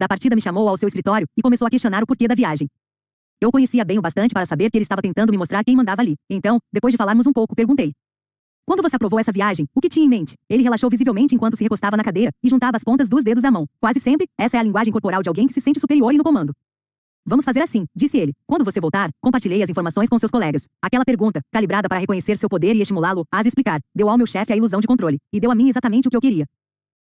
Da 0.01 0.09
partida 0.09 0.35
me 0.35 0.43
chamou 0.43 0.69
ao 0.69 0.77
seu 0.77 0.87
escritório 0.87 1.27
e 1.37 1.43
começou 1.43 1.67
a 1.67 1.71
questionar 1.71 2.03
o 2.03 2.07
porquê 2.07 2.27
da 2.27 2.35
viagem. 2.35 2.69
Eu 3.41 3.51
conhecia 3.53 3.85
bem 3.85 3.99
o 3.99 4.03
bastante 4.03 4.33
para 4.33 4.47
saber 4.47 4.71
que 4.71 4.77
ele 4.77 4.85
estava 4.85 5.03
tentando 5.03 5.31
me 5.31 5.39
mostrar 5.39 5.63
quem 5.65 5.77
mandava 5.77 6.03
ali. 6.03 6.15
Então, 6.31 6.59
depois 6.73 6.93
de 6.93 6.99
falarmos 6.99 7.27
um 7.27 7.33
pouco, 7.33 7.55
perguntei: 7.55 7.93
Quando 8.67 8.83
você 8.83 8.97
aprovou 8.97 9.21
essa 9.21 9.33
viagem, 9.33 9.67
o 9.75 9.81
que 9.81 9.89
tinha 9.89 10.07
em 10.07 10.09
mente? 10.09 10.35
Ele 10.49 10.63
relaxou 10.63 10.89
visivelmente 10.89 11.35
enquanto 11.35 11.57
se 11.57 11.63
recostava 11.63 11.97
na 11.97 12.05
cadeira 12.05 12.31
e 12.43 12.49
juntava 12.49 12.77
as 12.77 12.85
pontas 12.85 13.09
dos 13.09 13.23
dedos 13.23 13.43
da 13.43 13.51
mão. 13.51 13.67
Quase 13.81 14.01
sempre, 14.01 14.27
essa 14.39 14.57
é 14.57 14.61
a 14.61 14.63
linguagem 14.63 14.93
corporal 14.93 15.23
de 15.23 15.29
alguém 15.29 15.47
que 15.47 15.53
se 15.53 15.61
sente 15.61 15.81
superior 15.81 16.15
e 16.15 16.19
no 16.19 16.25
comando. 16.25 16.53
Vamos 17.27 17.45
fazer 17.45 17.61
assim, 17.61 17.87
disse 17.97 18.19
ele. 18.19 18.35
Quando 18.47 18.65
você 18.65 18.81
voltar, 18.81 19.11
compartilhei 19.21 19.63
as 19.63 19.71
informações 19.71 20.11
com 20.11 20.19
seus 20.19 20.31
colegas. 20.31 20.69
Aquela 20.83 21.05
pergunta, 21.05 21.41
calibrada 21.51 21.89
para 21.89 21.99
reconhecer 21.99 22.37
seu 22.37 22.49
poder 22.51 22.77
e 22.77 22.83
estimulá-lo 22.83 23.25
a 23.33 23.41
as 23.41 23.47
explicar, 23.47 23.81
deu 23.95 24.11
ao 24.11 24.19
meu 24.19 24.27
chefe 24.27 24.53
a 24.53 24.57
ilusão 24.57 24.81
de 24.81 24.87
controle 24.87 25.19
e 25.33 25.41
deu 25.41 25.51
a 25.51 25.55
mim 25.55 25.69
exatamente 25.69 26.07
o 26.07 26.11
que 26.11 26.17
eu 26.17 26.21
queria. 26.21 26.47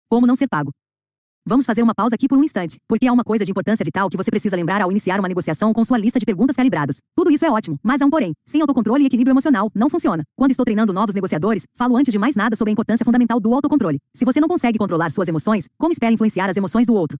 Como 0.09 0.25
não 0.25 0.35
ser 0.35 0.47
pago? 0.47 0.71
Vamos 1.45 1.65
fazer 1.65 1.81
uma 1.81 1.95
pausa 1.95 2.15
aqui 2.15 2.27
por 2.27 2.37
um 2.37 2.43
instante, 2.43 2.77
porque 2.89 3.07
há 3.07 3.13
uma 3.13 3.23
coisa 3.23 3.45
de 3.45 3.51
importância 3.51 3.85
vital 3.85 4.09
que 4.09 4.17
você 4.17 4.29
precisa 4.29 4.55
lembrar 4.55 4.81
ao 4.81 4.91
iniciar 4.91 5.19
uma 5.19 5.29
negociação 5.29 5.71
com 5.71 5.85
sua 5.85 5.97
lista 5.97 6.19
de 6.19 6.25
perguntas 6.25 6.55
calibradas. 6.55 6.97
Tudo 7.15 7.31
isso 7.31 7.45
é 7.45 7.51
ótimo, 7.51 7.79
mas 7.83 8.01
há 8.01 8.05
um 8.05 8.09
porém. 8.09 8.33
Sem 8.45 8.59
autocontrole 8.59 9.03
e 9.03 9.07
equilíbrio 9.07 9.31
emocional, 9.31 9.71
não 9.73 9.89
funciona. 9.89 10.23
Quando 10.35 10.51
estou 10.51 10.65
treinando 10.65 10.91
novos 10.91 11.15
negociadores, 11.15 11.65
falo 11.75 11.95
antes 11.95 12.11
de 12.11 12.19
mais 12.19 12.35
nada 12.35 12.55
sobre 12.55 12.71
a 12.71 12.73
importância 12.73 13.05
fundamental 13.05 13.39
do 13.39 13.53
autocontrole. 13.53 13.99
Se 14.13 14.25
você 14.25 14.41
não 14.41 14.47
consegue 14.47 14.77
controlar 14.77 15.09
suas 15.09 15.27
emoções, 15.27 15.69
como 15.77 15.93
espera 15.93 16.11
influenciar 16.11 16.49
as 16.49 16.57
emoções 16.57 16.87
do 16.87 16.93
outro? 16.93 17.17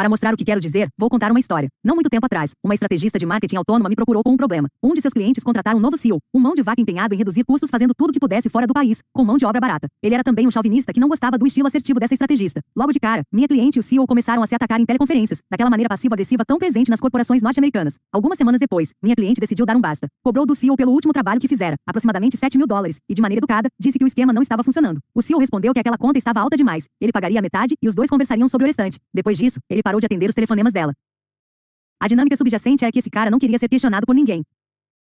Para 0.00 0.08
mostrar 0.08 0.32
o 0.32 0.36
que 0.38 0.46
quero 0.46 0.58
dizer, 0.58 0.88
vou 0.98 1.10
contar 1.10 1.30
uma 1.30 1.38
história. 1.38 1.68
Não 1.84 1.94
muito 1.94 2.08
tempo 2.08 2.24
atrás, 2.24 2.52
uma 2.64 2.72
estrategista 2.72 3.18
de 3.18 3.26
marketing 3.26 3.56
autônoma 3.56 3.86
me 3.86 3.94
procurou 3.94 4.22
com 4.24 4.30
um 4.30 4.36
problema. 4.38 4.66
Um 4.82 4.94
de 4.94 5.02
seus 5.02 5.12
clientes 5.12 5.44
contratar 5.44 5.76
um 5.76 5.78
novo 5.78 5.94
CEO, 5.94 6.18
um 6.32 6.40
mão 6.40 6.54
de 6.54 6.62
vaca 6.62 6.80
empenhado 6.80 7.14
em 7.14 7.18
reduzir 7.18 7.44
custos 7.44 7.68
fazendo 7.68 7.92
tudo 7.94 8.10
que 8.10 8.18
pudesse 8.18 8.48
fora 8.48 8.66
do 8.66 8.72
país, 8.72 9.02
com 9.12 9.22
mão 9.22 9.36
de 9.36 9.44
obra 9.44 9.60
barata. 9.60 9.88
Ele 10.02 10.14
era 10.14 10.24
também 10.24 10.48
um 10.48 10.50
chauvinista 10.50 10.90
que 10.90 10.98
não 10.98 11.06
gostava 11.06 11.36
do 11.36 11.46
estilo 11.46 11.66
assertivo 11.66 12.00
dessa 12.00 12.14
estrategista. 12.14 12.62
Logo 12.74 12.92
de 12.92 12.98
cara, 12.98 13.24
minha 13.30 13.46
cliente 13.46 13.78
e 13.78 13.80
o 13.80 13.82
CEO 13.82 14.06
começaram 14.06 14.42
a 14.42 14.46
se 14.46 14.54
atacar 14.54 14.80
em 14.80 14.86
teleconferências, 14.86 15.42
daquela 15.50 15.68
maneira 15.68 15.90
passivo-agressiva 15.90 16.46
tão 16.46 16.56
presente 16.56 16.88
nas 16.88 16.98
corporações 16.98 17.42
norte-americanas. 17.42 17.96
Algumas 18.10 18.38
semanas 18.38 18.58
depois, 18.58 18.94
minha 19.02 19.14
cliente 19.14 19.38
decidiu 19.38 19.66
dar 19.66 19.76
um 19.76 19.82
basta. 19.82 20.08
Cobrou 20.24 20.46
do 20.46 20.54
CEO 20.54 20.78
pelo 20.78 20.92
último 20.92 21.12
trabalho 21.12 21.38
que 21.38 21.46
fizera, 21.46 21.76
aproximadamente 21.86 22.38
7 22.38 22.56
mil 22.56 22.66
dólares, 22.66 22.96
e 23.06 23.12
de 23.12 23.20
maneira 23.20 23.40
educada, 23.40 23.68
disse 23.78 23.98
que 23.98 24.04
o 24.04 24.08
esquema 24.08 24.32
não 24.32 24.40
estava 24.40 24.64
funcionando. 24.64 24.98
O 25.14 25.20
CEO 25.20 25.38
respondeu 25.38 25.74
que 25.74 25.80
aquela 25.80 25.98
conta 25.98 26.16
estava 26.16 26.40
alta 26.40 26.56
demais. 26.56 26.86
Ele 26.98 27.12
pagaria 27.12 27.38
a 27.38 27.42
metade 27.42 27.74
e 27.82 27.86
os 27.86 27.94
dois 27.94 28.08
conversariam 28.08 28.48
sobre 28.48 28.64
o 28.64 28.66
restante. 28.66 28.98
Depois 29.12 29.36
disso, 29.36 29.58
ele 29.68 29.82
parou 29.90 30.00
de 30.00 30.06
atender 30.06 30.28
os 30.28 30.34
telefonemas 30.34 30.72
dela. 30.72 30.94
A 32.00 32.06
dinâmica 32.06 32.36
subjacente 32.36 32.84
era 32.84 32.92
que 32.92 33.00
esse 33.00 33.10
cara 33.10 33.30
não 33.30 33.38
queria 33.38 33.58
ser 33.58 33.68
questionado 33.68 34.06
por 34.06 34.14
ninguém. 34.14 34.42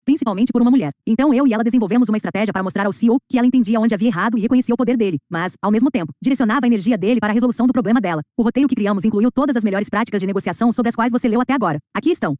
Principalmente 0.06 0.54
por 0.54 0.62
uma 0.62 0.72
mulher. 0.72 0.92
Então 1.06 1.34
eu 1.34 1.46
e 1.48 1.54
ela 1.54 1.64
desenvolvemos 1.64 2.08
uma 2.08 2.16
estratégia 2.16 2.54
para 2.54 2.64
mostrar 2.64 2.86
ao 2.86 2.94
CEO 2.94 3.18
que 3.30 3.38
ela 3.38 3.48
entendia 3.48 3.80
onde 3.80 3.94
havia 3.94 4.08
errado 4.08 4.38
e 4.38 4.42
reconhecia 4.42 4.74
o 4.74 4.78
poder 4.78 4.96
dele, 4.96 5.18
mas, 5.30 5.54
ao 5.62 5.72
mesmo 5.72 5.90
tempo, 5.92 6.14
direcionava 6.24 6.66
a 6.66 6.68
energia 6.68 6.98
dele 6.98 7.20
para 7.20 7.32
a 7.32 7.34
resolução 7.34 7.68
do 7.68 7.74
problema 7.74 8.00
dela. 8.00 8.22
O 8.38 8.44
roteiro 8.44 8.70
que 8.70 8.76
criamos 8.76 9.04
incluiu 9.04 9.30
todas 9.32 9.56
as 9.58 9.64
melhores 9.64 9.90
práticas 9.90 10.22
de 10.22 10.28
negociação 10.28 10.72
sobre 10.72 10.90
as 10.90 10.96
quais 10.96 11.12
você 11.12 11.28
leu 11.28 11.42
até 11.42 11.54
agora. 11.54 11.80
Aqui 11.94 12.12
estão. 12.12 12.36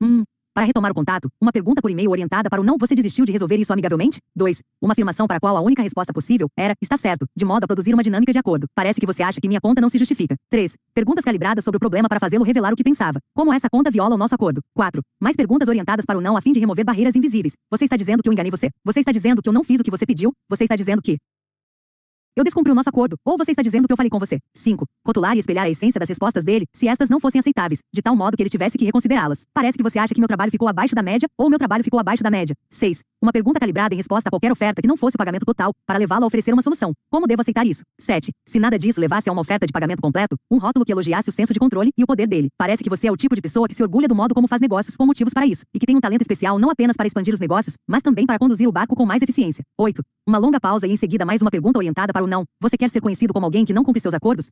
Hum, 0.00 0.22
para 0.56 0.64
retomar 0.64 0.90
o 0.90 0.94
contato, 0.94 1.28
uma 1.38 1.52
pergunta 1.52 1.82
por 1.82 1.90
e-mail 1.90 2.10
orientada 2.10 2.48
para 2.48 2.62
o 2.62 2.64
não 2.64 2.78
você 2.78 2.94
desistiu 2.94 3.26
de 3.26 3.30
resolver 3.30 3.58
isso 3.58 3.74
amigavelmente? 3.74 4.22
2. 4.34 4.62
Uma 4.80 4.92
afirmação 4.92 5.26
para 5.26 5.36
a 5.36 5.40
qual 5.40 5.54
a 5.54 5.60
única 5.60 5.82
resposta 5.82 6.14
possível 6.14 6.48
era 6.56 6.72
está 6.80 6.96
certo, 6.96 7.26
de 7.36 7.44
modo 7.44 7.64
a 7.64 7.66
produzir 7.66 7.92
uma 7.92 8.02
dinâmica 8.02 8.32
de 8.32 8.38
acordo. 8.38 8.66
Parece 8.74 8.98
que 8.98 9.04
você 9.04 9.22
acha 9.22 9.38
que 9.38 9.48
minha 9.48 9.60
conta 9.60 9.82
não 9.82 9.90
se 9.90 9.98
justifica. 9.98 10.34
3. 10.48 10.74
Perguntas 10.94 11.26
calibradas 11.26 11.62
sobre 11.62 11.76
o 11.76 11.78
problema 11.78 12.08
para 12.08 12.18
fazê-lo 12.18 12.42
revelar 12.42 12.72
o 12.72 12.76
que 12.76 12.82
pensava. 12.82 13.20
Como 13.34 13.52
essa 13.52 13.68
conta 13.68 13.90
viola 13.90 14.14
o 14.14 14.18
nosso 14.18 14.34
acordo? 14.34 14.62
4. 14.74 15.02
Mais 15.20 15.36
perguntas 15.36 15.68
orientadas 15.68 16.06
para 16.06 16.16
o 16.16 16.22
não 16.22 16.38
a 16.38 16.40
fim 16.40 16.52
de 16.52 16.60
remover 16.60 16.86
barreiras 16.86 17.14
invisíveis. 17.14 17.52
Você 17.70 17.84
está 17.84 17.96
dizendo 17.98 18.22
que 18.22 18.28
eu 18.30 18.32
enganei 18.32 18.50
você? 18.50 18.70
Você 18.82 19.00
está 19.00 19.12
dizendo 19.12 19.42
que 19.42 19.50
eu 19.50 19.52
não 19.52 19.62
fiz 19.62 19.78
o 19.78 19.84
que 19.84 19.90
você 19.90 20.06
pediu? 20.06 20.32
Você 20.48 20.64
está 20.64 20.74
dizendo 20.74 21.02
que 21.02 21.18
eu 22.36 22.44
descumpri 22.44 22.70
o 22.70 22.74
nosso 22.74 22.90
acordo, 22.90 23.16
ou 23.24 23.38
você 23.38 23.52
está 23.52 23.62
dizendo 23.62 23.88
que 23.88 23.92
eu 23.92 23.96
falei 23.96 24.10
com 24.10 24.18
você. 24.18 24.38
5. 24.54 24.84
Rotular 25.06 25.36
e 25.36 25.38
espelhar 25.40 25.64
a 25.64 25.70
essência 25.70 25.98
das 25.98 26.06
respostas 26.06 26.44
dele, 26.44 26.66
se 26.70 26.86
estas 26.86 27.08
não 27.08 27.18
fossem 27.18 27.38
aceitáveis, 27.38 27.78
de 27.90 28.02
tal 28.02 28.14
modo 28.14 28.36
que 28.36 28.42
ele 28.42 28.50
tivesse 28.50 28.76
que 28.76 28.84
reconsiderá-las. 28.84 29.46
Parece 29.54 29.78
que 29.78 29.82
você 29.82 29.98
acha 29.98 30.12
que 30.12 30.20
meu 30.20 30.28
trabalho 30.28 30.50
ficou 30.50 30.68
abaixo 30.68 30.94
da 30.94 31.02
média, 31.02 31.26
ou 31.38 31.48
meu 31.48 31.58
trabalho 31.58 31.82
ficou 31.82 31.98
abaixo 31.98 32.22
da 32.22 32.30
média. 32.30 32.54
6. 32.70 33.00
Uma 33.22 33.32
pergunta 33.32 33.58
calibrada 33.58 33.94
em 33.94 33.96
resposta 33.96 34.28
a 34.28 34.30
qualquer 34.30 34.52
oferta 34.52 34.82
que 34.82 34.86
não 34.86 34.98
fosse 34.98 35.16
o 35.16 35.18
pagamento 35.18 35.46
total, 35.46 35.72
para 35.86 35.98
levá-lo 35.98 36.24
a 36.24 36.26
oferecer 36.26 36.52
uma 36.52 36.60
solução. 36.60 36.92
Como 37.10 37.26
devo 37.26 37.40
aceitar 37.40 37.66
isso? 37.66 37.80
7. 37.98 38.30
Se 38.46 38.60
nada 38.60 38.78
disso 38.78 39.00
levasse 39.00 39.30
a 39.30 39.32
uma 39.32 39.40
oferta 39.40 39.66
de 39.66 39.72
pagamento 39.72 40.02
completo, 40.02 40.36
um 40.50 40.58
rótulo 40.58 40.84
que 40.84 40.92
elogiasse 40.92 41.30
o 41.30 41.32
senso 41.32 41.54
de 41.54 41.58
controle 41.58 41.90
e 41.96 42.04
o 42.04 42.06
poder 42.06 42.26
dele. 42.26 42.48
Parece 42.58 42.84
que 42.84 42.90
você 42.90 43.06
é 43.06 43.12
o 43.12 43.16
tipo 43.16 43.34
de 43.34 43.40
pessoa 43.40 43.66
que 43.66 43.74
se 43.74 43.82
orgulha 43.82 44.06
do 44.06 44.14
modo 44.14 44.34
como 44.34 44.46
faz 44.46 44.60
negócios 44.60 44.94
com 44.94 45.06
motivos 45.06 45.32
para 45.32 45.46
isso, 45.46 45.64
e 45.74 45.78
que 45.78 45.86
tem 45.86 45.96
um 45.96 46.00
talento 46.00 46.20
especial 46.20 46.58
não 46.58 46.68
apenas 46.68 46.98
para 46.98 47.06
expandir 47.06 47.32
os 47.32 47.40
negócios, 47.40 47.76
mas 47.88 48.02
também 48.02 48.26
para 48.26 48.38
conduzir 48.38 48.68
o 48.68 48.72
barco 48.72 48.94
com 48.94 49.06
mais 49.06 49.22
eficiência. 49.22 49.64
8. 49.80 50.02
Uma 50.28 50.38
longa 50.38 50.60
pausa 50.60 50.86
e 50.86 50.92
em 50.92 50.96
seguida 50.96 51.24
mais 51.24 51.40
uma 51.40 51.50
pergunta 51.50 51.78
orientada 51.78 52.12
para 52.12 52.25
o 52.26 52.28
não. 52.28 52.44
Você 52.60 52.76
quer 52.76 52.90
ser 52.90 53.00
conhecido 53.00 53.32
como 53.32 53.46
alguém 53.46 53.64
que 53.64 53.72
não 53.72 53.84
cumpre 53.84 54.00
seus 54.00 54.14
acordos? 54.14 54.50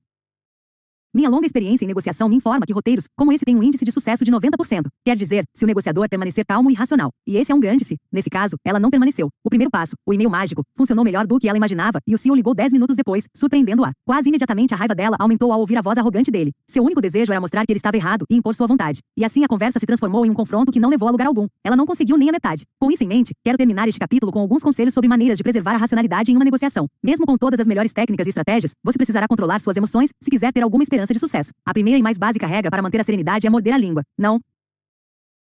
Minha 1.15 1.31
longa 1.31 1.47
experiência 1.47 1.85
em 1.85 1.87
negociação 1.87 2.29
me 2.29 2.35
informa 2.35 2.67
que 2.67 2.73
roteiros, 2.73 3.05
como 3.17 3.33
esse 3.33 3.45
têm 3.45 3.55
um 3.55 3.63
índice 3.63 3.85
de 3.85 3.93
sucesso 3.93 4.25
de 4.25 4.33
90%. 4.33 4.87
Quer 5.05 5.17
dizer, 5.17 5.45
se 5.55 5.65
o 5.65 5.67
negociador 5.69 6.09
permanecer 6.09 6.45
calmo 6.45 6.73
e 6.73 6.75
racional. 6.75 7.11
E 7.25 7.37
esse 7.37 7.53
é 7.53 7.55
um 7.55 7.61
grande 7.61 7.85
se. 7.85 7.97
Nesse 8.11 8.29
caso, 8.29 8.57
ela 8.65 8.81
não 8.81 8.91
permaneceu. 8.91 9.29
O 9.45 9.49
primeiro 9.49 9.71
passo, 9.71 9.95
o 10.05 10.13
e-mail 10.13 10.29
mágico, 10.29 10.65
funcionou 10.77 11.05
melhor 11.05 11.25
do 11.25 11.39
que 11.39 11.49
ela 11.49 11.57
imaginava, 11.57 12.01
e 12.05 12.17
o 12.17 12.19
CEO 12.19 12.35
ligou 12.35 12.53
10 12.53 12.73
minutos 12.73 12.97
depois, 12.97 13.29
surpreendendo-a. 13.33 13.93
Quase 14.05 14.29
imediatamente 14.29 14.75
a 14.75 14.77
raiva 14.77 14.93
dela 14.93 15.17
aumentou 15.21 15.53
ao 15.53 15.61
ouvir 15.61 15.79
a 15.79 15.81
voz 15.81 15.97
arrogante 15.97 16.33
dele. 16.33 16.51
Seu 16.69 16.83
único 16.83 17.01
desejo 17.01 17.31
era 17.31 17.41
mostrar 17.41 17.65
que 17.65 17.71
ele 17.71 17.79
estava 17.79 17.97
errado 17.97 18.25
e 18.29 18.35
impor 18.35 18.53
sua 18.53 18.67
vontade. 18.67 18.99
E 19.17 19.25
assim 19.25 19.45
a 19.45 19.47
conversa 19.47 19.79
se 19.79 19.87
transformou 19.87 20.27
em 20.27 20.31
um 20.31 20.35
confronto 20.35 20.73
que 20.73 20.81
não 20.81 20.89
levou 20.91 21.07
a 21.07 21.13
lugar 21.13 21.29
algum. 21.29 21.47
Ela 21.63 21.77
não 21.77 21.87
conseguiu 21.87 22.19
nem 22.19 22.29
a 22.29 22.33
metade. 22.33 22.65
Com 22.81 22.91
isso 22.91 23.05
em 23.05 23.07
mente, 23.07 23.33
quero 23.45 23.57
terminar 23.57 23.87
este 23.87 24.01
capítulo 24.01 24.33
com 24.33 24.41
alguns 24.41 24.65
conselhos 24.65 24.93
sobre 24.93 25.07
maneiras 25.07 25.39
de 25.39 25.45
preservar 25.45 25.75
a 25.75 25.79
racionalidade 25.79 26.33
em 26.33 26.35
uma 26.35 26.45
negociação. 26.45 26.89
Mesmo 27.01 27.25
com 27.25 27.39
todas 27.39 27.61
as 27.61 27.69
melhores 27.69 27.93
técnicas 27.93 28.27
e 28.27 28.31
estratégias, 28.31 28.73
você 28.83 28.99
precisará 28.99 29.29
controlar 29.29 29.61
suas 29.61 29.77
emoções 29.77 30.11
se 30.21 30.29
quiser 30.29 30.53
ter 30.53 30.63
alguma 30.63 30.83
esperança 30.83 31.04
de 31.13 31.19
sucesso. 31.19 31.51
A 31.67 31.75
primeira 31.75 31.99
e 31.99 32.03
mais 32.03 32.17
básica 32.17 32.47
regra 32.47 32.71
para 32.71 32.83
manter 32.83 33.01
a 33.01 33.05
serenidade 33.05 33.47
é 33.47 33.51
morder 33.51 33.75
a 33.75 33.79
língua. 33.79 34.03
Não. 34.17 34.41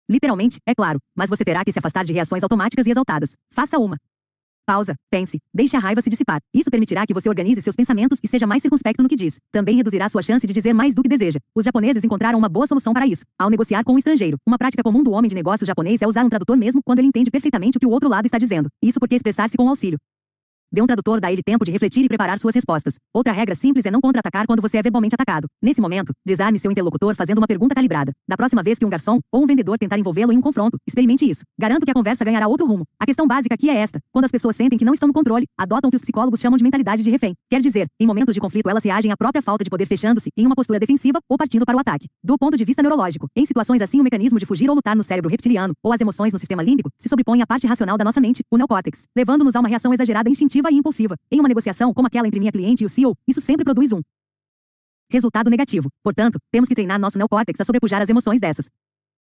Literalmente, 0.09 0.57
é 0.65 0.73
claro, 0.73 0.99
mas 1.15 1.29
você 1.29 1.45
terá 1.45 1.63
que 1.63 1.71
se 1.71 1.79
afastar 1.79 2.03
de 2.03 2.11
reações 2.13 2.43
automáticas 2.43 2.85
e 2.87 2.91
exaltadas. 2.91 3.33
Faça 3.53 3.77
uma. 3.77 3.97
Pausa, 4.65 4.95
pense, 5.09 5.39
deixe 5.53 5.75
a 5.75 5.79
raiva 5.79 6.01
se 6.01 6.09
dissipar. 6.09 6.39
Isso 6.53 6.69
permitirá 6.69 7.05
que 7.05 7.13
você 7.13 7.27
organize 7.27 7.61
seus 7.61 7.75
pensamentos 7.75 8.19
e 8.23 8.27
seja 8.27 8.47
mais 8.47 8.61
circunspecto 8.61 9.01
no 9.01 9.09
que 9.09 9.15
diz. 9.15 9.37
Também 9.51 9.75
reduzirá 9.75 10.07
sua 10.07 10.21
chance 10.21 10.45
de 10.45 10.53
dizer 10.53 10.73
mais 10.73 10.93
do 10.93 11.01
que 11.01 11.09
deseja. 11.09 11.39
Os 11.55 11.65
japoneses 11.65 12.03
encontraram 12.03 12.37
uma 12.37 12.47
boa 12.47 12.67
solução 12.67 12.93
para 12.93 13.07
isso. 13.07 13.23
Ao 13.37 13.49
negociar 13.49 13.83
com 13.83 13.93
um 13.93 13.97
estrangeiro, 13.97 14.37
uma 14.47 14.57
prática 14.57 14.83
comum 14.83 15.03
do 15.03 15.11
homem 15.11 15.29
de 15.29 15.35
negócios 15.35 15.67
japonês 15.67 16.01
é 16.01 16.07
usar 16.07 16.23
um 16.23 16.29
tradutor 16.29 16.57
mesmo 16.57 16.81
quando 16.85 16.99
ele 16.99 17.07
entende 17.07 17.31
perfeitamente 17.31 17.77
o 17.77 17.79
que 17.79 17.85
o 17.85 17.89
outro 17.89 18.07
lado 18.07 18.25
está 18.25 18.37
dizendo. 18.37 18.69
Isso 18.81 18.99
porque 18.99 19.15
expressar-se 19.15 19.57
com 19.57 19.67
auxílio 19.67 19.97
Dê 20.73 20.81
um 20.81 20.87
tradutor 20.87 21.19
dá 21.19 21.29
ele 21.29 21.41
tempo 21.43 21.65
de 21.65 21.71
refletir 21.71 22.05
e 22.05 22.07
preparar 22.07 22.39
suas 22.39 22.55
respostas. 22.55 22.95
Outra 23.13 23.33
regra 23.33 23.53
simples 23.53 23.85
é 23.85 23.91
não 23.91 23.99
contra-atacar 23.99 24.47
quando 24.47 24.61
você 24.61 24.77
é 24.77 24.81
verbalmente 24.81 25.13
atacado. 25.13 25.45
Nesse 25.61 25.81
momento, 25.81 26.13
desarme 26.25 26.57
seu 26.57 26.71
interlocutor 26.71 27.13
fazendo 27.13 27.39
uma 27.39 27.47
pergunta 27.47 27.75
calibrada. 27.75 28.13
Da 28.25 28.37
próxima 28.37 28.63
vez 28.63 28.79
que 28.79 28.85
um 28.85 28.89
garçom 28.89 29.19
ou 29.33 29.43
um 29.43 29.45
vendedor 29.45 29.77
tentar 29.77 29.99
envolvê-lo 29.99 30.31
em 30.31 30.37
um 30.37 30.41
confronto, 30.41 30.77
experimente 30.87 31.29
isso. 31.29 31.41
Garanto 31.59 31.83
que 31.83 31.91
a 31.91 31.93
conversa 31.93 32.23
ganhará 32.23 32.47
outro 32.47 32.65
rumo. 32.65 32.85
A 32.97 33.05
questão 33.05 33.27
básica 33.27 33.53
aqui 33.53 33.69
é 33.69 33.75
esta: 33.75 33.99
quando 34.13 34.23
as 34.23 34.31
pessoas 34.31 34.55
sentem 34.55 34.79
que 34.79 34.85
não 34.85 34.93
estão 34.93 35.07
no 35.07 35.13
controle, 35.13 35.45
adotam 35.59 35.89
o 35.89 35.91
que 35.91 35.97
os 35.97 36.01
psicólogos 36.01 36.39
chamam 36.39 36.55
de 36.55 36.63
mentalidade 36.63 37.03
de 37.03 37.11
refém. 37.11 37.33
Quer 37.49 37.59
dizer, 37.59 37.87
em 37.99 38.07
momentos 38.07 38.33
de 38.33 38.39
conflito 38.39 38.69
elas 38.69 38.85
reagem 38.85 39.11
à 39.11 39.17
própria 39.17 39.41
falta 39.41 39.65
de 39.65 39.69
poder 39.69 39.85
fechando-se 39.85 40.29
em 40.37 40.45
uma 40.45 40.55
postura 40.55 40.79
defensiva 40.79 41.19
ou 41.29 41.37
partindo 41.37 41.65
para 41.65 41.75
o 41.75 41.81
ataque. 41.81 42.07
Do 42.23 42.37
ponto 42.37 42.55
de 42.55 42.63
vista 42.63 42.81
neurológico, 42.81 43.27
em 43.35 43.45
situações 43.45 43.81
assim 43.81 43.99
o 43.99 44.03
mecanismo 44.03 44.39
de 44.39 44.45
fugir 44.45 44.69
ou 44.69 44.75
lutar 44.75 44.95
no 44.95 45.03
cérebro 45.03 45.29
reptiliano 45.29 45.73
ou 45.83 45.91
as 45.91 45.99
emoções 45.99 46.31
no 46.31 46.39
sistema 46.39 46.63
límbico 46.63 46.89
se 46.97 47.09
sobrepõe 47.09 47.41
à 47.41 47.45
parte 47.45 47.67
racional 47.67 47.97
da 47.97 48.05
nossa 48.05 48.21
mente, 48.21 48.41
o 48.49 48.55
neocórtex, 48.55 49.03
levando-nos 49.17 49.53
a 49.53 49.59
uma 49.59 49.67
reação 49.67 49.93
exagerada 49.93 50.29
instintiva 50.29 50.60
e 50.69 50.75
impulsiva. 50.75 51.15
Em 51.31 51.39
uma 51.39 51.47
negociação 51.47 51.93
como 51.93 52.07
aquela 52.07 52.27
entre 52.27 52.39
minha 52.39 52.51
cliente 52.51 52.83
e 52.83 52.85
o 52.85 52.89
CEO, 52.89 53.15
isso 53.27 53.39
sempre 53.39 53.63
produz 53.63 53.93
um 53.93 54.01
resultado 55.09 55.49
negativo. 55.49 55.89
Portanto, 56.03 56.37
temos 56.51 56.69
que 56.69 56.75
treinar 56.75 56.99
nosso 56.99 57.17
neocórtex 57.17 57.59
a 57.59 57.63
sobrepujar 57.63 58.01
as 58.01 58.09
emoções 58.09 58.39
dessas 58.39 58.67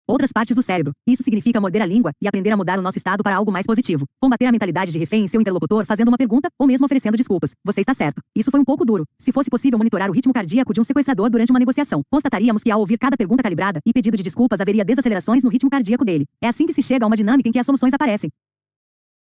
outras 0.08 0.32
partes 0.32 0.56
do 0.56 0.62
cérebro. 0.62 0.92
Isso 1.06 1.22
significa 1.22 1.60
morder 1.60 1.82
a 1.82 1.86
língua 1.86 2.12
e 2.20 2.26
aprender 2.26 2.50
a 2.50 2.56
mudar 2.56 2.78
o 2.78 2.82
nosso 2.82 2.96
estado 2.96 3.22
para 3.22 3.36
algo 3.36 3.52
mais 3.52 3.66
positivo. 3.66 4.06
Combater 4.20 4.46
a 4.46 4.52
mentalidade 4.52 4.90
de 4.90 4.98
refém 4.98 5.24
em 5.24 5.28
seu 5.28 5.40
interlocutor 5.40 5.84
fazendo 5.84 6.08
uma 6.08 6.16
pergunta 6.16 6.48
ou 6.58 6.66
mesmo 6.66 6.86
oferecendo 6.86 7.16
desculpas. 7.16 7.52
Você 7.62 7.80
está 7.80 7.92
certo. 7.92 8.22
Isso 8.34 8.50
foi 8.50 8.58
um 8.58 8.64
pouco 8.64 8.84
duro. 8.84 9.04
Se 9.18 9.30
fosse 9.30 9.50
possível 9.50 9.78
monitorar 9.78 10.08
o 10.08 10.12
ritmo 10.12 10.32
cardíaco 10.32 10.72
de 10.72 10.80
um 10.80 10.84
sequestrador 10.84 11.28
durante 11.28 11.50
uma 11.50 11.58
negociação, 11.58 12.00
constataríamos 12.10 12.62
que 12.62 12.70
ao 12.70 12.80
ouvir 12.80 12.96
cada 12.96 13.16
pergunta 13.16 13.42
calibrada 13.42 13.80
e 13.84 13.92
pedido 13.92 14.16
de 14.16 14.22
desculpas 14.22 14.60
haveria 14.60 14.84
desacelerações 14.84 15.44
no 15.44 15.50
ritmo 15.50 15.68
cardíaco 15.68 16.04
dele. 16.04 16.24
É 16.42 16.48
assim 16.48 16.66
que 16.66 16.72
se 16.72 16.82
chega 16.82 17.04
a 17.04 17.06
uma 17.06 17.16
dinâmica 17.16 17.48
em 17.48 17.52
que 17.52 17.58
as 17.58 17.66
soluções 17.66 17.92
aparecem. 17.92 18.30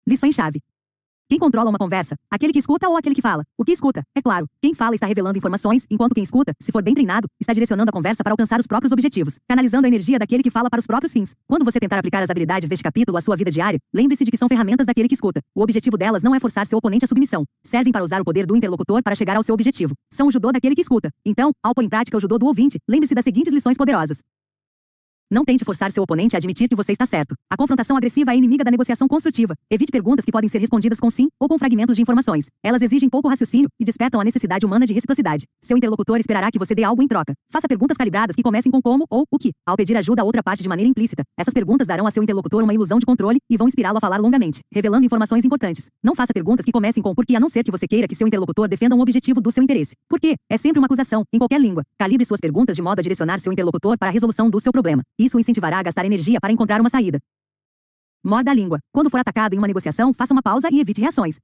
Lições-chave. 0.06 0.60
Quem 1.32 1.38
controla 1.38 1.70
uma 1.70 1.78
conversa? 1.78 2.14
Aquele 2.30 2.52
que 2.52 2.58
escuta 2.58 2.86
ou 2.90 2.94
aquele 2.94 3.14
que 3.14 3.22
fala? 3.22 3.42
O 3.56 3.64
que 3.64 3.72
escuta? 3.72 4.02
É 4.14 4.20
claro, 4.20 4.46
quem 4.60 4.74
fala 4.74 4.94
está 4.94 5.06
revelando 5.06 5.38
informações, 5.38 5.86
enquanto 5.90 6.12
quem 6.12 6.22
escuta, 6.22 6.52
se 6.60 6.70
for 6.70 6.82
bem 6.82 6.92
treinado, 6.92 7.26
está 7.40 7.54
direcionando 7.54 7.88
a 7.88 7.92
conversa 7.92 8.22
para 8.22 8.34
alcançar 8.34 8.60
os 8.60 8.66
próprios 8.66 8.92
objetivos, 8.92 9.38
canalizando 9.48 9.86
a 9.86 9.88
energia 9.88 10.18
daquele 10.18 10.42
que 10.42 10.50
fala 10.50 10.68
para 10.68 10.78
os 10.78 10.86
próprios 10.86 11.10
fins. 11.10 11.34
Quando 11.48 11.64
você 11.64 11.80
tentar 11.80 11.98
aplicar 11.98 12.22
as 12.22 12.28
habilidades 12.28 12.68
deste 12.68 12.82
capítulo 12.82 13.16
à 13.16 13.22
sua 13.22 13.34
vida 13.34 13.50
diária, 13.50 13.78
lembre-se 13.94 14.26
de 14.26 14.30
que 14.30 14.36
são 14.36 14.46
ferramentas 14.46 14.86
daquele 14.86 15.08
que 15.08 15.14
escuta. 15.14 15.40
O 15.54 15.62
objetivo 15.62 15.96
delas 15.96 16.22
não 16.22 16.34
é 16.34 16.38
forçar 16.38 16.66
seu 16.66 16.76
oponente 16.76 17.06
à 17.06 17.08
submissão. 17.08 17.44
Servem 17.64 17.94
para 17.94 18.04
usar 18.04 18.20
o 18.20 18.24
poder 18.26 18.44
do 18.44 18.54
interlocutor 18.54 19.02
para 19.02 19.14
chegar 19.14 19.34
ao 19.34 19.42
seu 19.42 19.54
objetivo. 19.54 19.94
São 20.12 20.26
o 20.26 20.30
judô 20.30 20.52
daquele 20.52 20.74
que 20.74 20.82
escuta. 20.82 21.08
Então, 21.24 21.50
ao 21.64 21.74
pôr 21.74 21.82
em 21.82 21.88
prática 21.88 22.14
o 22.14 22.20
judô 22.20 22.36
do 22.36 22.44
ouvinte, 22.44 22.78
lembre-se 22.86 23.14
das 23.14 23.24
seguintes 23.24 23.54
lições 23.54 23.78
poderosas. 23.78 24.18
Não 25.32 25.46
tente 25.46 25.64
forçar 25.64 25.90
seu 25.90 26.02
oponente 26.02 26.36
a 26.36 26.38
admitir 26.38 26.68
que 26.68 26.76
você 26.76 26.92
está 26.92 27.06
certo. 27.06 27.34
A 27.50 27.56
confrontação 27.56 27.96
agressiva 27.96 28.34
é 28.34 28.36
inimiga 28.36 28.62
da 28.62 28.70
negociação 28.70 29.08
construtiva. 29.08 29.54
Evite 29.70 29.90
perguntas 29.90 30.26
que 30.26 30.30
podem 30.30 30.46
ser 30.46 30.58
respondidas 30.58 31.00
com 31.00 31.08
sim 31.08 31.28
ou 31.40 31.48
com 31.48 31.58
fragmentos 31.58 31.96
de 31.96 32.02
informações. 32.02 32.48
Elas 32.62 32.82
exigem 32.82 33.08
pouco 33.08 33.28
raciocínio 33.28 33.70
e 33.80 33.84
despertam 33.86 34.20
a 34.20 34.24
necessidade 34.24 34.66
humana 34.66 34.84
de 34.84 34.92
reciprocidade. 34.92 35.46
Seu 35.62 35.74
interlocutor 35.74 36.18
esperará 36.18 36.50
que 36.50 36.58
você 36.58 36.74
dê 36.74 36.84
algo 36.84 37.02
em 37.02 37.08
troca. 37.08 37.32
Faça 37.48 37.66
perguntas 37.66 37.96
calibradas 37.96 38.36
que 38.36 38.42
comecem 38.42 38.70
com 38.70 38.82
como 38.82 39.06
ou 39.08 39.24
o 39.30 39.38
que. 39.38 39.52
Ao 39.66 39.74
pedir 39.74 39.96
ajuda 39.96 40.20
a 40.20 40.24
outra 40.26 40.42
parte 40.42 40.62
de 40.62 40.68
maneira 40.68 40.90
implícita, 40.90 41.22
essas 41.34 41.54
perguntas 41.54 41.86
darão 41.86 42.06
a 42.06 42.10
seu 42.10 42.22
interlocutor 42.22 42.62
uma 42.62 42.74
ilusão 42.74 42.98
de 42.98 43.06
controle 43.06 43.38
e 43.48 43.56
vão 43.56 43.66
inspirá-lo 43.66 43.96
a 43.96 44.00
falar 44.02 44.18
longamente, 44.18 44.60
revelando 44.70 45.06
informações 45.06 45.46
importantes. 45.46 45.86
Não 46.04 46.14
faça 46.14 46.34
perguntas 46.34 46.62
que 46.62 46.72
comecem 46.72 47.02
com 47.02 47.14
por 47.14 47.24
que 47.24 47.34
a 47.34 47.40
não 47.40 47.48
ser 47.48 47.64
que 47.64 47.70
você 47.70 47.88
queira 47.88 48.06
que 48.06 48.14
seu 48.14 48.26
interlocutor 48.26 48.68
defenda 48.68 48.94
um 48.94 49.00
objetivo 49.00 49.40
do 49.40 49.50
seu 49.50 49.62
interesse. 49.62 49.94
Por 50.10 50.20
quê? 50.20 50.34
É 50.50 50.58
sempre 50.58 50.78
uma 50.78 50.84
acusação, 50.84 51.24
em 51.32 51.38
qualquer 51.38 51.58
língua. 51.58 51.84
Calibre 51.98 52.26
suas 52.26 52.38
perguntas 52.38 52.76
de 52.76 52.82
modo 52.82 52.98
a 52.98 53.02
direcionar 53.02 53.40
seu 53.40 53.50
interlocutor 53.50 53.96
para 53.96 54.10
a 54.10 54.12
resolução 54.12 54.50
do 54.50 54.60
seu 54.60 54.70
problema. 54.70 55.02
Isso 55.22 55.36
o 55.36 55.40
incentivará 55.40 55.78
a 55.78 55.82
gastar 55.82 56.04
energia 56.04 56.38
para 56.40 56.52
encontrar 56.52 56.80
uma 56.80 56.90
saída. 56.90 57.20
Morda 58.24 58.50
a 58.50 58.54
língua. 58.54 58.80
Quando 58.92 59.08
for 59.08 59.20
atacado 59.20 59.54
em 59.54 59.58
uma 59.58 59.66
negociação, 59.66 60.12
faça 60.12 60.32
uma 60.32 60.42
pausa 60.42 60.68
e 60.70 60.80
evite 60.80 61.00
reações 61.00 61.38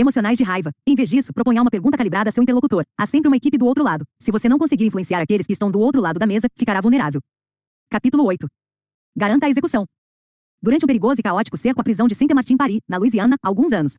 emocionais 0.00 0.38
de 0.38 0.44
raiva. 0.44 0.70
Em 0.86 0.94
vez 0.94 1.08
disso, 1.08 1.32
proponha 1.32 1.60
uma 1.60 1.70
pergunta 1.70 1.98
calibrada 1.98 2.30
a 2.30 2.32
seu 2.32 2.40
interlocutor. 2.40 2.84
Há 2.96 3.04
sempre 3.04 3.26
uma 3.26 3.36
equipe 3.36 3.58
do 3.58 3.66
outro 3.66 3.82
lado. 3.82 4.04
Se 4.20 4.30
você 4.30 4.48
não 4.48 4.56
conseguir 4.56 4.86
influenciar 4.86 5.20
aqueles 5.20 5.44
que 5.44 5.52
estão 5.52 5.70
do 5.70 5.80
outro 5.80 6.00
lado 6.00 6.20
da 6.20 6.26
mesa, 6.26 6.46
ficará 6.56 6.80
vulnerável. 6.80 7.20
Capítulo 7.90 8.24
8. 8.24 8.46
Garanta 9.16 9.46
a 9.46 9.50
execução. 9.50 9.84
Durante 10.62 10.84
um 10.84 10.86
perigoso 10.86 11.20
e 11.20 11.22
caótico 11.22 11.56
cerco 11.56 11.80
à 11.80 11.84
prisão 11.84 12.06
de 12.06 12.14
Saint-Martin 12.14 12.56
Paris, 12.56 12.80
na 12.88 12.96
Louisiana, 12.96 13.36
há 13.42 13.48
alguns 13.48 13.72
anos. 13.72 13.98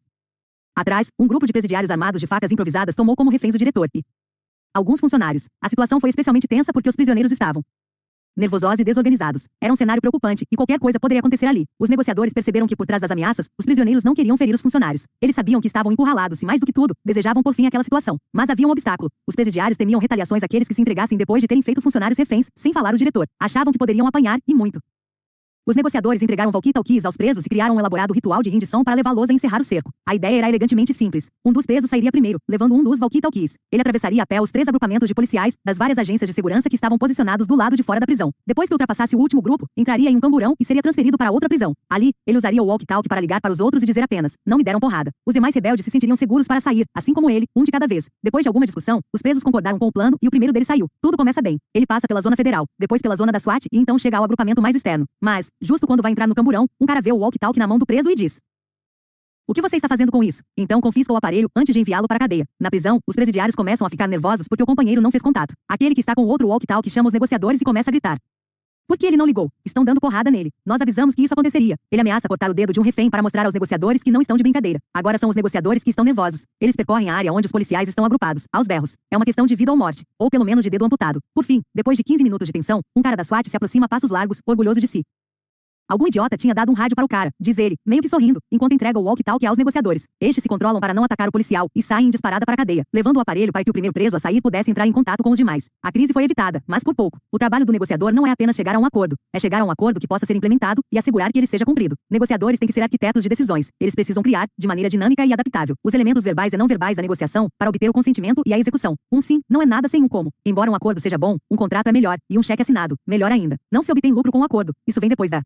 Atrás, 0.73 1.09
um 1.19 1.27
grupo 1.27 1.45
de 1.45 1.51
presidiários 1.51 1.91
armados 1.91 2.21
de 2.21 2.27
facas 2.27 2.49
improvisadas 2.49 2.95
tomou 2.95 3.15
como 3.15 3.29
reféns 3.29 3.55
o 3.55 3.57
diretor 3.57 3.89
e 3.93 4.01
alguns 4.73 5.01
funcionários. 5.01 5.47
A 5.61 5.67
situação 5.67 5.99
foi 5.99 6.09
especialmente 6.09 6.47
tensa 6.47 6.71
porque 6.71 6.87
os 6.87 6.95
prisioneiros 6.95 7.31
estavam 7.31 7.61
nervosos 8.39 8.79
e 8.79 8.84
desorganizados. 8.84 9.43
Era 9.62 9.72
um 9.72 9.75
cenário 9.75 10.01
preocupante, 10.01 10.46
e 10.51 10.55
qualquer 10.55 10.79
coisa 10.79 11.00
poderia 11.00 11.19
acontecer 11.19 11.46
ali. 11.46 11.65
Os 11.79 11.89
negociadores 11.89 12.34
perceberam 12.34 12.65
que 12.65 12.75
por 12.75 12.86
trás 12.86 13.01
das 13.01 13.12
ameaças, 13.12 13.48
os 13.60 13.65
prisioneiros 13.65 14.03
não 14.03 14.13
queriam 14.13 14.38
ferir 14.38 14.55
os 14.55 14.62
funcionários. 14.62 15.03
Eles 15.22 15.36
sabiam 15.36 15.62
que 15.62 15.67
estavam 15.67 15.91
encurralados 15.91 16.41
e, 16.41 16.46
mais 16.46 16.60
do 16.60 16.65
que 16.65 16.74
tudo, 16.74 16.93
desejavam 17.05 17.43
por 17.43 17.53
fim 17.53 17.67
aquela 17.67 17.84
situação. 17.84 18.17
Mas 18.34 18.50
havia 18.50 18.67
um 18.67 18.72
obstáculo. 18.72 19.10
Os 19.27 19.36
presidiários 19.36 19.77
temiam 19.77 20.00
retaliações 20.00 20.41
àqueles 20.41 20.67
que 20.67 20.74
se 20.74 20.81
entregassem 20.81 21.17
depois 21.17 21.41
de 21.41 21.48
terem 21.48 21.62
feito 21.62 21.81
funcionários 21.81 22.17
reféns, 22.17 22.48
sem 22.55 22.74
falar 22.74 22.93
o 22.93 22.98
diretor. 22.98 23.27
Achavam 23.39 23.72
que 23.72 23.77
poderiam 23.77 24.08
apanhar, 24.08 24.39
e 24.48 24.53
muito. 24.53 24.79
Os 25.69 25.75
negociadores 25.75 26.23
entregaram 26.23 26.49
walkie-talkies 26.51 27.05
aos 27.05 27.15
presos 27.15 27.45
e 27.45 27.47
criaram 27.47 27.75
um 27.75 27.79
elaborado 27.79 28.11
ritual 28.11 28.41
de 28.41 28.49
rendição 28.49 28.83
para 28.83 28.95
levá-los 28.95 29.29
a 29.29 29.33
encerrar 29.33 29.61
o 29.61 29.63
cerco. 29.63 29.91
A 30.03 30.15
ideia 30.15 30.39
era 30.39 30.49
elegantemente 30.49 30.95
simples. 30.95 31.27
Um 31.45 31.53
dos 31.53 31.67
presos 31.67 31.88
sairia 31.91 32.11
primeiro, 32.11 32.39
levando 32.49 32.73
um 32.73 32.81
dos 32.81 32.99
walkie-talkies. 32.99 33.53
Ele 33.71 33.79
atravessaria 33.79 34.23
a 34.23 34.25
pé 34.25 34.41
os 34.41 34.49
três 34.49 34.67
agrupamentos 34.67 35.07
de 35.07 35.13
policiais 35.13 35.53
das 35.63 35.77
várias 35.77 35.99
agências 35.99 36.27
de 36.27 36.33
segurança 36.33 36.67
que 36.69 36.73
estavam 36.73 36.97
posicionados 36.97 37.45
do 37.45 37.55
lado 37.55 37.75
de 37.75 37.83
fora 37.83 37.99
da 37.99 38.07
prisão. 38.07 38.31
Depois 38.47 38.67
que 38.67 38.73
ultrapassasse 38.73 39.15
o 39.15 39.19
último 39.19 39.43
grupo, 39.43 39.67
entraria 39.77 40.09
em 40.09 40.15
um 40.15 40.19
camburão 40.19 40.55
e 40.59 40.65
seria 40.65 40.81
transferido 40.81 41.19
para 41.19 41.29
outra 41.29 41.47
prisão. 41.47 41.73
Ali, 41.88 42.13
ele 42.25 42.39
usaria 42.39 42.63
o 42.63 42.65
walkie-talkie 42.65 43.07
para 43.07 43.21
ligar 43.21 43.39
para 43.39 43.51
os 43.51 43.59
outros 43.59 43.83
e 43.83 43.85
dizer 43.85 44.01
apenas: 44.01 44.33
"Não 44.43 44.57
me 44.57 44.63
deram 44.63 44.79
porrada". 44.79 45.11
Os 45.23 45.35
demais 45.35 45.53
rebeldes 45.53 45.85
se 45.85 45.91
sentiriam 45.91 46.15
seguros 46.15 46.47
para 46.47 46.59
sair, 46.59 46.85
assim 46.97 47.13
como 47.13 47.29
ele, 47.29 47.45
um 47.55 47.63
de 47.63 47.69
cada 47.69 47.85
vez. 47.85 48.07
Depois 48.23 48.41
de 48.41 48.49
alguma 48.49 48.65
discussão, 48.65 49.01
os 49.13 49.21
presos 49.21 49.43
concordaram 49.43 49.77
com 49.77 49.85
o 49.85 49.91
plano 49.91 50.17
e 50.19 50.27
o 50.27 50.31
primeiro 50.31 50.51
deles 50.51 50.65
saiu. 50.65 50.88
Tudo 50.99 51.15
começa 51.15 51.43
bem. 51.43 51.59
Ele 51.75 51.85
passa 51.85 52.07
pela 52.07 52.21
zona 52.21 52.35
federal, 52.35 52.65
depois 52.79 53.03
pela 53.03 53.15
zona 53.15 53.31
da 53.31 53.38
SWAT 53.38 53.67
e 53.71 53.77
então 53.77 53.99
chega 53.99 54.17
ao 54.17 54.23
agrupamento 54.23 54.63
mais 54.63 54.75
externo. 54.75 55.05
Mas, 55.21 55.47
justo 55.61 55.87
quando 55.87 56.01
vai 56.01 56.11
entrar 56.11 56.27
no 56.27 56.35
camburão, 56.35 56.67
um 56.79 56.85
cara 56.85 57.01
vê 57.01 57.11
o 57.11 57.17
walkie-talkie 57.17 57.59
na 57.59 57.67
mão 57.67 57.77
do 57.77 57.85
preso 57.85 58.09
e 58.09 58.15
diz: 58.15 58.39
o 59.49 59.53
que 59.53 59.63
você 59.63 59.77
está 59.77 59.87
fazendo 59.87 60.11
com 60.11 60.23
isso? 60.23 60.43
Então 60.55 60.79
confisca 60.79 61.11
o 61.11 61.15
aparelho 61.15 61.49
antes 61.55 61.73
de 61.73 61.79
enviá-lo 61.79 62.07
para 62.07 62.17
a 62.17 62.19
cadeia. 62.19 62.45
Na 62.59 62.69
prisão, 62.69 62.99
os 63.07 63.15
presidiários 63.15 63.55
começam 63.55 63.87
a 63.87 63.89
ficar 63.89 64.07
nervosos 64.07 64.47
porque 64.47 64.61
o 64.61 64.65
companheiro 64.65 65.01
não 65.01 65.09
fez 65.09 65.23
contato. 65.23 65.55
Aquele 65.67 65.95
que 65.95 66.01
está 66.01 66.13
com 66.13 66.21
outro 66.21 66.47
walkie-talkie 66.47 66.91
chama 66.91 67.07
os 67.07 67.13
negociadores 67.13 67.59
e 67.59 67.65
começa 67.65 67.89
a 67.89 67.91
gritar. 67.91 68.19
Por 68.87 68.95
que 68.95 69.07
ele 69.07 69.17
não 69.17 69.25
ligou? 69.25 69.49
Estão 69.65 69.83
dando 69.83 69.99
porrada 69.99 70.29
nele. 70.29 70.51
Nós 70.63 70.81
avisamos 70.81 71.15
que 71.15 71.23
isso 71.23 71.33
aconteceria. 71.33 71.75
Ele 71.91 71.99
ameaça 71.99 72.27
cortar 72.27 72.51
o 72.51 72.53
dedo 72.53 72.71
de 72.71 72.79
um 72.79 72.83
refém 72.83 73.09
para 73.09 73.23
mostrar 73.23 73.43
aos 73.45 73.53
negociadores 73.53 74.03
que 74.03 74.11
não 74.11 74.21
estão 74.21 74.37
de 74.37 74.43
brincadeira. 74.43 74.79
Agora 74.93 75.17
são 75.17 75.29
os 75.29 75.35
negociadores 75.35 75.83
que 75.83 75.89
estão 75.89 76.05
nervosos. 76.05 76.43
Eles 76.61 76.75
percorrem 76.75 77.09
a 77.09 77.15
área 77.15 77.33
onde 77.33 77.47
os 77.47 77.51
policiais 77.51 77.89
estão 77.89 78.05
agrupados, 78.05 78.45
aos 78.53 78.67
berros. 78.67 78.97
É 79.09 79.17
uma 79.17 79.25
questão 79.25 79.47
de 79.47 79.55
vida 79.55 79.71
ou 79.71 79.77
morte, 79.77 80.03
ou 80.19 80.29
pelo 80.29 80.45
menos 80.45 80.63
de 80.63 80.69
dedo 80.69 80.85
amputado. 80.85 81.19
Por 81.33 81.43
fim, 81.43 81.61
depois 81.73 81.97
de 81.97 82.03
15 82.03 82.23
minutos 82.23 82.47
de 82.47 82.51
tensão, 82.51 82.81
um 82.95 83.01
cara 83.01 83.15
da 83.15 83.23
SWAT 83.23 83.47
se 83.47 83.55
aproxima 83.57 83.87
a 83.87 83.89
passos 83.89 84.11
largos, 84.11 84.41
orgulhoso 84.45 84.79
de 84.79 84.87
si. 84.87 85.01
Algum 85.89 86.05
idiota 86.05 86.38
tinha 86.38 86.53
dado 86.53 86.72
um 86.72 86.75
rádio 86.75 86.96
para 86.96 87.03
o 87.03 87.08
cara, 87.08 87.31
diz 87.39 87.58
ele, 87.58 87.75
meio 87.84 88.00
que 88.00 88.08
sorrindo, 88.08 88.39
enquanto 88.51 88.74
entrega 88.74 89.00
o 89.00 89.01
walkie-talkie 89.01 89.48
aos 89.48 89.58
negociadores. 89.58 90.05
Estes 90.22 90.43
se 90.43 90.48
controlam 90.48 90.79
para 90.79 90.93
não 90.93 91.03
atacar 91.03 91.27
o 91.27 91.31
policial 91.31 91.67
e 91.75 91.81
saem 91.81 92.10
em 92.10 92.12
disparada 92.12 92.46
para 92.46 92.53
a 92.53 92.58
cadeia, 92.58 92.84
levando 92.93 93.17
o 93.17 93.19
aparelho 93.19 93.51
para 93.51 93.63
que 93.63 93.72
o 93.72 93.74
primeiro 93.74 93.91
preso 93.91 94.15
a 94.15 94.19
sair 94.19 94.39
pudesse 94.39 94.69
entrar 94.69 94.86
em 94.86 94.91
contato 94.91 95.24
com 95.24 95.31
os 95.31 95.38
demais. 95.39 95.65
A 95.81 95.91
crise 95.91 96.13
foi 96.13 96.24
evitada, 96.25 96.62
mas 96.67 96.84
por 96.84 96.93
pouco. 96.93 97.17
O 97.31 97.39
trabalho 97.39 97.65
do 97.65 97.74
negociador 97.74 98.13
não 98.13 98.27
é 98.27 98.29
apenas 98.29 98.55
chegar 98.55 98.75
a 98.75 98.79
um 98.79 98.86
acordo, 98.86 99.15
é 99.34 99.39
chegar 99.39 99.63
a 99.63 99.65
um 99.65 99.72
acordo 99.72 100.00
que 100.00 100.08
possa 100.08 100.27
ser 100.27 100.36
implementado 100.36 100.84
e 100.91 101.00
assegurar 101.00 101.31
que 101.31 101.39
ele 101.39 101.48
seja 101.48 101.65
cumprido. 101.65 101.96
Negociadores 102.08 102.60
têm 102.60 102.67
que 102.67 102.74
ser 102.74 102.81
arquitetos 102.81 103.24
de 103.24 103.29
decisões. 103.29 103.69
Eles 103.79 103.96
precisam 103.96 104.22
criar, 104.22 104.46
de 104.55 104.67
maneira 104.67 104.91
dinâmica 104.91 105.25
e 105.25 105.34
adaptável, 105.34 105.75
os 105.84 105.96
elementos 105.96 106.24
verbais 106.24 106.53
e 106.53 106.58
não 106.58 106.67
verbais 106.67 106.98
da 106.98 107.01
negociação 107.01 107.48
para 107.58 107.67
obter 107.67 107.89
o 107.89 107.93
consentimento 107.93 108.43
e 108.46 108.53
a 108.53 108.60
execução. 108.60 108.93
Um 109.12 109.22
sim 109.22 109.39
não 109.50 109.60
é 109.60 109.65
nada 109.65 109.88
sem 109.88 110.03
um 110.03 110.08
como. 110.08 110.29
Embora 110.46 110.69
um 110.69 110.75
acordo 110.75 111.01
seja 111.01 111.17
bom, 111.17 111.38
um 111.50 111.55
contrato 111.55 111.88
é 111.88 111.91
melhor 111.91 112.19
e 112.29 112.38
um 112.38 112.43
cheque 112.43 112.62
assinado, 112.62 112.96
melhor 113.08 113.31
ainda. 113.31 113.58
Não 113.72 113.81
se 113.81 113.91
obtém 113.91 114.13
lucro 114.13 114.31
com 114.31 114.38
o 114.38 114.41
um 114.41 114.43
acordo. 114.43 114.72
Isso 114.86 115.00
vem 115.00 115.10
depois 115.10 115.31
da 115.31 115.41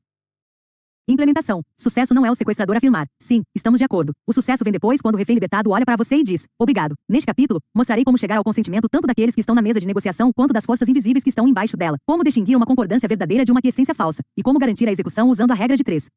Implementação. 1.06 1.62
Sucesso 1.78 2.14
não 2.14 2.26
é 2.26 2.32
o 2.32 2.36
sequestrador 2.36 2.78
afirmar. 2.78 3.08
Sim, 3.20 3.44
estamos 3.54 3.78
de 3.78 3.84
acordo. 3.84 4.14
O 4.26 4.32
sucesso 4.32 4.64
vem 4.64 4.72
depois 4.72 5.02
quando 5.02 5.16
o 5.16 5.18
refém 5.18 5.34
libertado 5.34 5.70
olha 5.70 5.86
para 5.86 5.98
você 5.98 6.16
e 6.16 6.24
diz: 6.24 6.46
Obrigado. 6.58 6.96
Neste 7.10 7.26
capítulo, 7.26 7.60
mostrarei 7.76 8.06
como 8.06 8.18
chegar 8.18 8.38
ao 8.38 8.44
consentimento 8.44 8.88
tanto 8.90 9.06
daqueles 9.06 9.36
que 9.36 9.42
estão 9.42 9.54
na 9.54 9.62
mesa 9.62 9.82
de 9.82 9.86
negociação 9.86 10.32
quanto 10.34 10.54
das 10.54 10.66
forças 10.66 10.88
invisíveis 10.88 11.22
que 11.22 11.30
estão 11.30 11.46
embaixo 11.46 11.76
dela. 11.76 11.98
Como 12.08 12.24
distinguir 12.24 12.56
uma 12.56 12.66
concordância 12.66 13.08
verdadeira 13.08 13.44
de 13.44 13.52
uma 13.52 13.62
quiescência 13.62 13.94
falsa. 13.94 14.22
E 14.38 14.42
como 14.42 14.58
garantir 14.58 14.88
a 14.88 14.94
execução 14.94 15.30
usando 15.30 15.52
a 15.52 15.56
regra 15.56 15.76
de 15.76 15.84
três. 15.84 16.08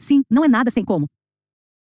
Sim, 0.00 0.22
não 0.30 0.42
é 0.42 0.48
nada 0.48 0.70
sem 0.70 0.84
como. 0.84 1.06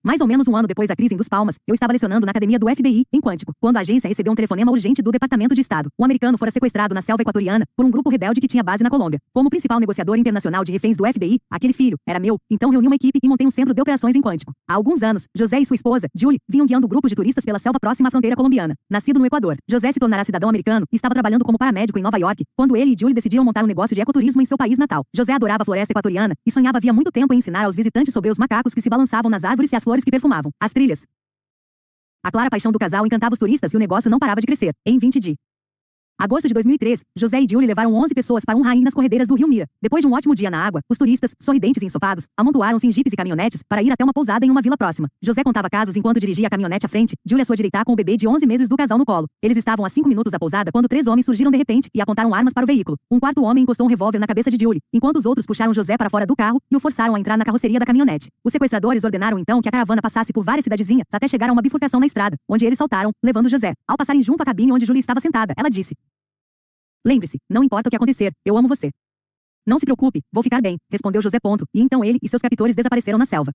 Mais 0.08 0.22
ou 0.22 0.26
menos 0.26 0.48
um 0.48 0.56
ano 0.56 0.66
depois 0.66 0.88
da 0.88 0.96
crise 0.96 1.12
em 1.12 1.18
Dos 1.18 1.28
Palmas, 1.28 1.56
eu 1.66 1.74
estava 1.74 1.92
lecionando 1.92 2.24
na 2.24 2.30
academia 2.30 2.58
do 2.58 2.66
FBI, 2.66 3.04
em 3.12 3.20
Quântico, 3.20 3.52
quando 3.60 3.76
a 3.76 3.80
agência 3.80 4.08
recebeu 4.08 4.32
um 4.32 4.34
telefonema 4.34 4.72
urgente 4.72 5.02
do 5.02 5.12
Departamento 5.12 5.54
de 5.54 5.60
Estado. 5.60 5.90
Um 5.98 6.04
americano 6.06 6.38
fora 6.38 6.50
sequestrado 6.50 6.94
na 6.94 7.02
selva 7.02 7.20
equatoriana 7.20 7.66
por 7.76 7.84
um 7.84 7.90
grupo 7.90 8.08
rebelde 8.08 8.40
que 8.40 8.48
tinha 8.48 8.62
base 8.62 8.82
na 8.82 8.88
Colômbia. 8.88 9.18
Como 9.34 9.50
principal 9.50 9.78
negociador 9.78 10.16
internacional 10.16 10.64
de 10.64 10.72
reféns 10.72 10.96
do 10.96 11.06
FBI, 11.06 11.38
aquele 11.50 11.74
filho 11.74 11.98
era 12.08 12.18
meu, 12.18 12.38
então 12.50 12.70
reuni 12.70 12.86
uma 12.86 12.96
equipe 12.96 13.18
e 13.22 13.28
montei 13.28 13.46
um 13.46 13.50
centro 13.50 13.74
de 13.74 13.82
operações 13.82 14.16
em 14.16 14.22
Quântico. 14.22 14.50
Há 14.66 14.76
alguns 14.76 15.02
anos, 15.02 15.26
José 15.36 15.60
e 15.60 15.66
sua 15.66 15.76
esposa, 15.76 16.08
Julie, 16.14 16.38
vinham 16.48 16.64
guiando 16.64 16.88
grupos 16.88 17.10
de 17.10 17.14
turistas 17.14 17.44
pela 17.44 17.58
selva 17.58 17.78
próxima 17.78 18.08
à 18.08 18.10
fronteira 18.10 18.34
colombiana. 18.34 18.74
Nascido 18.88 19.18
no 19.18 19.26
Equador, 19.26 19.58
José 19.68 19.92
se 19.92 20.00
tornará 20.00 20.24
cidadão 20.24 20.48
americano 20.48 20.86
e 20.90 20.96
estava 20.96 21.12
trabalhando 21.12 21.44
como 21.44 21.58
paramédico 21.58 21.98
em 21.98 22.02
Nova 22.02 22.16
York, 22.16 22.44
quando 22.56 22.74
ele 22.78 22.94
e 22.94 22.96
Julie 22.98 23.14
decidiram 23.14 23.44
montar 23.44 23.62
um 23.62 23.66
negócio 23.66 23.94
de 23.94 24.00
ecoturismo 24.00 24.40
em 24.40 24.46
seu 24.46 24.56
país 24.56 24.78
natal. 24.78 25.02
José 25.14 25.34
adorava 25.34 25.64
a 25.64 25.66
floresta 25.66 25.92
equatoriana 25.92 26.34
e 26.46 26.50
sonhava 26.50 26.78
havia 26.78 26.94
muito 26.94 27.12
tempo 27.12 27.34
em 27.34 27.36
ensinar 27.36 27.66
aos 27.66 27.76
visitantes 27.76 28.14
sobre 28.14 28.30
os 28.30 28.38
macacos 28.38 28.72
que 28.72 28.80
se 28.80 28.88
balançavam 28.88 29.30
nas 29.30 29.44
árvores 29.44 29.70
e 29.70 29.76
as 29.76 29.84
flores 29.84 29.97
que 30.04 30.10
perfumavam. 30.10 30.50
As 30.60 30.72
trilhas 30.72 31.04
A 32.24 32.30
clara 32.30 32.50
paixão 32.50 32.72
do 32.72 32.78
casal 32.78 33.06
encantava 33.06 33.32
os 33.32 33.38
turistas 33.38 33.72
e 33.72 33.76
o 33.76 33.78
negócio 33.78 34.10
não 34.10 34.18
parava 34.18 34.40
de 34.40 34.46
crescer. 34.46 34.72
Em 34.86 34.98
20 34.98 35.20
de 35.20 35.34
Agosto 36.20 36.48
de 36.48 36.54
2003, 36.54 37.04
José 37.16 37.40
e 37.40 37.46
Julie 37.48 37.68
levaram 37.68 37.94
11 37.94 38.12
pessoas 38.12 38.44
para 38.44 38.56
um 38.56 38.60
rainha 38.60 38.82
nas 38.82 38.92
corredeiras 38.92 39.28
do 39.28 39.36
Rio 39.36 39.46
Mira. 39.46 39.68
Depois 39.80 40.02
de 40.02 40.08
um 40.08 40.12
ótimo 40.12 40.34
dia 40.34 40.50
na 40.50 40.60
água, 40.60 40.80
os 40.90 40.98
turistas, 40.98 41.32
sorridentes 41.40 41.80
e 41.80 41.86
ensopados, 41.86 42.26
amontoaram-se 42.36 42.84
em 42.88 42.90
jipes 42.90 43.12
e 43.12 43.16
caminhonetes 43.16 43.62
para 43.68 43.84
ir 43.84 43.92
até 43.92 44.02
uma 44.02 44.12
pousada 44.12 44.44
em 44.44 44.50
uma 44.50 44.60
vila 44.60 44.76
próxima. 44.76 45.06
José 45.22 45.44
contava 45.44 45.70
casos 45.70 45.94
enquanto 45.94 46.18
dirigia 46.18 46.48
a 46.48 46.50
caminhonete 46.50 46.84
à 46.84 46.88
frente, 46.88 47.14
Julie 47.24 47.42
à 47.42 47.44
sua 47.44 47.54
direita 47.54 47.84
com 47.84 47.92
o 47.92 47.94
bebê 47.94 48.16
de 48.16 48.26
11 48.26 48.44
meses 48.46 48.68
do 48.68 48.76
casal 48.76 48.98
no 48.98 49.04
colo. 49.04 49.28
Eles 49.40 49.56
estavam 49.56 49.86
a 49.86 49.88
5 49.88 50.08
minutos 50.08 50.32
da 50.32 50.40
pousada 50.40 50.72
quando 50.72 50.88
três 50.88 51.06
homens 51.06 51.24
surgiram 51.24 51.52
de 51.52 51.56
repente 51.56 51.88
e 51.94 52.00
apontaram 52.00 52.34
armas 52.34 52.52
para 52.52 52.64
o 52.64 52.66
veículo. 52.66 52.96
Um 53.08 53.20
quarto 53.20 53.44
homem 53.44 53.62
encostou 53.62 53.86
um 53.86 53.88
revólver 53.88 54.18
na 54.18 54.26
cabeça 54.26 54.50
de 54.50 54.56
Julie, 54.60 54.80
enquanto 54.92 55.18
os 55.18 55.24
outros 55.24 55.46
puxaram 55.46 55.72
José 55.72 55.96
para 55.96 56.10
fora 56.10 56.26
do 56.26 56.34
carro 56.34 56.58
e 56.68 56.74
o 56.74 56.80
forçaram 56.80 57.14
a 57.14 57.20
entrar 57.20 57.36
na 57.38 57.44
carroceria 57.44 57.78
da 57.78 57.86
caminhonete. 57.86 58.28
Os 58.44 58.50
sequestradores 58.50 59.04
ordenaram 59.04 59.38
então 59.38 59.62
que 59.62 59.68
a 59.68 59.72
caravana 59.72 60.02
passasse 60.02 60.32
por 60.32 60.42
várias 60.42 60.64
cidadezinhas 60.64 61.04
até 61.12 61.28
chegar 61.28 61.48
a 61.48 61.52
uma 61.52 61.62
bifurcação 61.62 62.00
na 62.00 62.06
estrada, 62.06 62.36
onde 62.48 62.66
eles 62.66 62.76
saltaram, 62.76 63.12
levando 63.22 63.48
José. 63.48 63.74
Ao 63.86 63.96
passarem 63.96 64.20
junto 64.20 64.42
à 64.42 64.44
cabine 64.44 64.72
onde 64.72 64.84
Julie 64.84 64.98
estava 64.98 65.20
sentada, 65.20 65.54
ela 65.56 65.68
disse: 65.68 65.94
Lembre-se, 67.04 67.38
não 67.48 67.62
importa 67.62 67.88
o 67.88 67.90
que 67.90 67.96
acontecer, 67.96 68.32
eu 68.44 68.56
amo 68.56 68.68
você. 68.68 68.90
Não 69.66 69.78
se 69.78 69.84
preocupe, 69.84 70.22
vou 70.32 70.42
ficar 70.42 70.60
bem, 70.60 70.76
respondeu 70.90 71.20
José 71.20 71.38
Ponto, 71.40 71.66
e 71.74 71.80
então 71.80 72.04
ele 72.04 72.18
e 72.22 72.28
seus 72.28 72.42
captores 72.42 72.74
desapareceram 72.74 73.18
na 73.18 73.26
selva. 73.26 73.52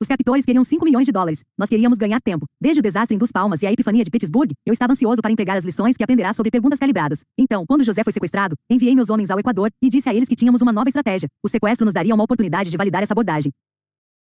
Os 0.00 0.08
captores 0.08 0.44
queriam 0.44 0.64
5 0.64 0.84
milhões 0.84 1.06
de 1.06 1.12
dólares. 1.12 1.44
Nós 1.56 1.68
queríamos 1.68 1.96
ganhar 1.96 2.20
tempo. 2.20 2.46
Desde 2.60 2.80
o 2.80 2.82
desastre 2.82 3.14
em 3.14 3.18
Dos 3.18 3.30
Palmas 3.30 3.62
e 3.62 3.66
a 3.66 3.72
epifania 3.72 4.02
de 4.02 4.10
Pittsburgh, 4.10 4.50
eu 4.66 4.72
estava 4.72 4.92
ansioso 4.92 5.22
para 5.22 5.30
empregar 5.30 5.56
as 5.56 5.64
lições 5.64 5.96
que 5.96 6.02
aprenderá 6.02 6.32
sobre 6.32 6.50
perguntas 6.50 6.78
calibradas. 6.78 7.20
Então, 7.38 7.64
quando 7.66 7.84
José 7.84 8.02
foi 8.02 8.12
sequestrado, 8.12 8.56
enviei 8.68 8.94
meus 8.94 9.08
homens 9.08 9.30
ao 9.30 9.38
Equador 9.38 9.70
e 9.80 9.88
disse 9.88 10.08
a 10.08 10.14
eles 10.14 10.28
que 10.28 10.34
tínhamos 10.34 10.60
uma 10.60 10.72
nova 10.72 10.88
estratégia. 10.88 11.28
O 11.42 11.48
sequestro 11.48 11.84
nos 11.84 11.94
daria 11.94 12.14
uma 12.14 12.24
oportunidade 12.24 12.70
de 12.70 12.76
validar 12.76 13.02
essa 13.02 13.14
abordagem. 13.14 13.52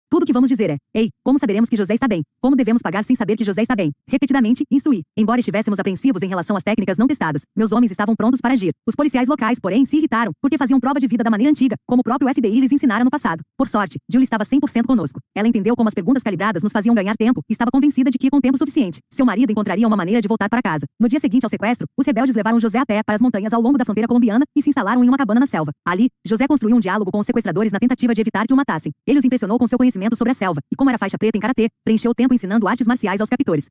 Tudo 0.09 0.23
o 0.23 0.25
que 0.25 0.33
vamos 0.33 0.49
dizer 0.49 0.71
é: 0.71 0.77
Ei, 0.91 1.09
como 1.23 1.37
saberemos 1.37 1.69
que 1.69 1.77
José 1.77 1.93
está 1.93 2.07
bem? 2.07 2.23
Como 2.41 2.55
devemos 2.55 2.81
pagar 2.81 3.03
sem 3.03 3.15
saber 3.15 3.37
que 3.37 3.43
José 3.43 3.61
está 3.61 3.75
bem? 3.75 3.91
Repetidamente, 4.07 4.63
instruir. 4.71 5.03
Embora 5.15 5.39
estivéssemos 5.39 5.77
apreensivos 5.77 6.23
em 6.23 6.27
relação 6.27 6.57
às 6.57 6.63
técnicas 6.63 6.97
não 6.97 7.05
testadas, 7.05 7.43
meus 7.55 7.71
homens 7.71 7.91
estavam 7.91 8.15
prontos 8.15 8.41
para 8.41 8.53
agir. 8.53 8.71
Os 8.87 8.95
policiais 8.95 9.27
locais, 9.27 9.59
porém, 9.59 9.85
se 9.85 9.97
irritaram, 9.97 10.31
porque 10.41 10.57
faziam 10.57 10.79
prova 10.79 10.99
de 10.99 11.05
vida 11.05 11.23
da 11.23 11.29
maneira 11.29 11.51
antiga, 11.51 11.75
como 11.85 11.99
o 12.01 12.03
próprio 12.03 12.27
FBI 12.27 12.59
lhes 12.59 12.71
ensinara 12.71 13.03
no 13.03 13.11
passado. 13.11 13.43
Por 13.55 13.67
sorte, 13.67 13.99
Jill 14.09 14.23
estava 14.23 14.43
100% 14.43 14.87
conosco. 14.87 15.19
Ela 15.35 15.47
entendeu 15.47 15.75
como 15.75 15.87
as 15.87 15.93
perguntas 15.93 16.23
calibradas 16.23 16.63
nos 16.63 16.71
faziam 16.71 16.95
ganhar 16.95 17.15
tempo 17.15 17.41
e 17.47 17.53
estava 17.53 17.69
convencida 17.69 18.09
de 18.09 18.17
que, 18.17 18.31
com 18.31 18.41
tempo 18.41 18.57
suficiente, 18.57 19.01
seu 19.11 19.27
marido 19.27 19.51
encontraria 19.51 19.85
uma 19.85 19.95
maneira 19.95 20.21
de 20.21 20.27
voltar 20.27 20.49
para 20.49 20.61
casa. 20.63 20.87
No 20.99 21.07
dia 21.07 21.19
seguinte 21.19 21.43
ao 21.43 21.51
sequestro, 21.51 21.85
os 21.95 22.07
rebeldes 22.07 22.35
levaram 22.35 22.59
José 22.59 22.79
a 22.79 22.85
pé 22.85 23.03
para 23.03 23.13
as 23.13 23.21
montanhas 23.21 23.53
ao 23.53 23.61
longo 23.61 23.77
da 23.77 23.85
fronteira 23.85 24.07
colombiana 24.07 24.43
e 24.55 24.61
se 24.63 24.69
instalaram 24.69 25.03
em 25.03 25.07
uma 25.07 25.17
cabana 25.17 25.41
na 25.41 25.45
selva. 25.45 25.71
Ali, 25.85 26.09
José 26.25 26.47
construiu 26.47 26.75
um 26.75 26.79
diálogo 26.79 27.11
com 27.11 27.19
os 27.19 27.27
sequestradores 27.27 27.71
na 27.71 27.77
tentativa 27.77 28.11
de 28.11 28.21
evitar 28.21 28.47
que 28.47 28.53
o 28.55 28.57
matassem. 28.57 28.91
Ele 29.05 29.19
os 29.19 29.25
impressionou 29.25 29.59
com 29.59 29.67
seu 29.67 29.77
conhecimento 29.99 30.15
sobre 30.15 30.31
a 30.31 30.33
selva 30.33 30.61
e 30.71 30.75
como 30.75 30.89
era 30.89 30.97
faixa 30.97 31.17
preta 31.17 31.37
em 31.37 31.41
karatê, 31.41 31.69
preencheu 31.83 32.11
o 32.11 32.15
tempo 32.15 32.33
ensinando 32.33 32.67
artes 32.67 32.87
marciais 32.87 33.19
aos 33.19 33.29
captores. 33.29 33.69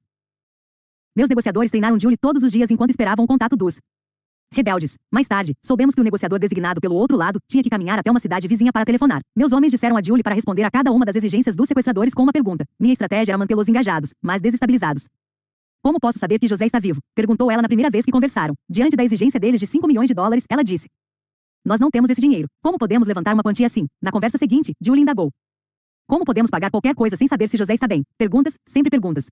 Meus 1.16 1.28
negociadores 1.28 1.70
treinaram 1.70 1.99
Julie 1.99 2.16
todos 2.16 2.42
os 2.42 2.52
dias 2.52 2.70
enquanto 2.70 2.90
esperavam 2.90 3.25
o 3.25 3.28
contato 3.28 3.56
dos 3.56 3.78
rebeldes. 4.52 4.94
Mais 5.12 5.26
tarde, 5.26 5.54
soubemos 5.64 5.94
que 5.94 6.00
o 6.00 6.04
negociador 6.04 6.38
designado 6.38 6.80
pelo 6.80 6.94
outro 6.94 7.16
lado 7.16 7.38
tinha 7.49 7.62
que 7.62 7.68
caminhar 7.68 7.99
até 7.99 8.11
uma 8.11 8.20
cidade 8.20 8.47
vizinha 8.47 8.73
para 8.73 8.85
telefonar. 8.85 9.20
Meus 9.37 9.52
homens 9.52 9.73
disseram 9.73 9.97
a 9.97 10.02
Julie 10.02 10.23
para 10.23 10.35
responder 10.35 10.62
a 10.62 10.70
cada 10.70 10.92
uma 10.92 11.04
das 11.04 11.16
exigências 11.16 11.56
dos 11.56 11.66
sequestradores 11.66 12.14
com 12.14 12.23
uma 12.23 12.32
pergunta. 12.32 12.64
Minha 12.78 12.92
estratégia 12.92 13.32
era 13.32 13.38
mantê-los 13.38 13.68
engajados, 13.68 14.12
mas 14.23 14.40
desestabilizados. 14.40 15.06
Como 15.82 15.99
posso 16.00 16.18
saber 16.18 16.38
que 16.38 16.49
José 16.49 16.66
está 16.66 16.78
vivo? 16.78 17.00
Perguntou 17.14 17.50
ela 17.50 17.62
na 17.62 17.68
primeira 17.68 17.90
vez 17.90 18.04
que 18.04 18.11
conversaram. 18.11 18.54
Diante 18.68 18.97
da 18.97 19.04
exigência 19.04 19.38
deles 19.38 19.61
de 19.61 19.66
5 19.66 19.87
milhões 19.87 20.08
de 20.08 20.14
dólares, 20.14 20.44
ela 20.50 20.64
disse: 20.64 20.88
Nós 21.64 21.78
não 21.78 21.90
temos 21.90 22.11
esse 22.11 22.20
dinheiro. 22.20 22.49
Como 22.62 22.78
podemos 22.78 23.06
levantar 23.06 23.35
uma 23.35 23.42
quantia 23.42 23.66
assim? 23.66 23.87
Na 24.02 24.11
conversa 24.11 24.38
seguinte, 24.38 24.73
Julie 24.80 25.02
indagou. 25.02 25.30
Como 26.09 26.25
podemos 26.25 26.50
pagar 26.50 26.71
qualquer 26.71 26.95
coisa 26.95 27.17
sem 27.17 27.29
saber 27.29 27.49
se 27.49 27.59
José 27.59 27.75
está 27.75 27.87
bem? 27.87 28.03
Perguntas, 28.17 28.55
sempre 28.67 28.88
perguntas. 28.88 29.27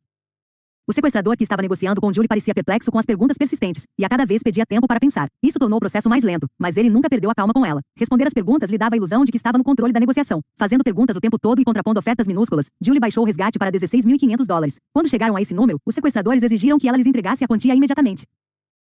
O 0.86 0.92
sequestrador 0.92 1.34
que 1.34 1.42
estava 1.42 1.62
negociando 1.62 2.02
com 2.02 2.12
Julie 2.12 2.28
parecia 2.28 2.52
perplexo 2.52 2.92
com 2.92 2.98
as 2.98 3.06
perguntas 3.06 3.38
persistentes, 3.38 3.84
e 3.98 4.04
a 4.04 4.08
cada 4.10 4.26
vez 4.26 4.42
pedia 4.42 4.66
tempo 4.66 4.86
para 4.86 5.00
pensar. 5.00 5.26
Isso 5.42 5.58
tornou 5.58 5.78
o 5.78 5.80
processo 5.80 6.06
mais 6.06 6.22
lento, 6.22 6.46
mas 6.60 6.76
ele 6.76 6.90
nunca 6.90 7.08
perdeu 7.08 7.30
a 7.30 7.34
calma 7.34 7.54
com 7.54 7.64
ela. 7.64 7.80
Responder 7.96 8.26
as 8.26 8.34
perguntas 8.34 8.68
lhe 8.68 8.76
dava 8.76 8.94
a 8.94 8.98
ilusão 8.98 9.24
de 9.24 9.32
que 9.32 9.38
estava 9.38 9.56
no 9.56 9.64
controle 9.64 9.90
da 9.90 9.98
negociação. 9.98 10.42
Fazendo 10.58 10.84
perguntas 10.84 11.16
o 11.16 11.20
tempo 11.20 11.38
todo 11.40 11.62
e 11.62 11.64
contrapondo 11.64 11.98
ofertas 11.98 12.26
minúsculas, 12.26 12.66
Julie 12.78 13.00
baixou 13.00 13.22
o 13.22 13.26
resgate 13.26 13.58
para 13.58 13.72
16.500 13.72 14.46
dólares. 14.46 14.76
Quando 14.92 15.08
chegaram 15.08 15.34
a 15.34 15.40
esse 15.40 15.54
número, 15.54 15.78
os 15.86 15.94
sequestradores 15.94 16.42
exigiram 16.42 16.76
que 16.76 16.86
ela 16.86 16.98
lhes 16.98 17.06
entregasse 17.06 17.42
a 17.42 17.48
quantia 17.48 17.74
imediatamente. 17.74 18.26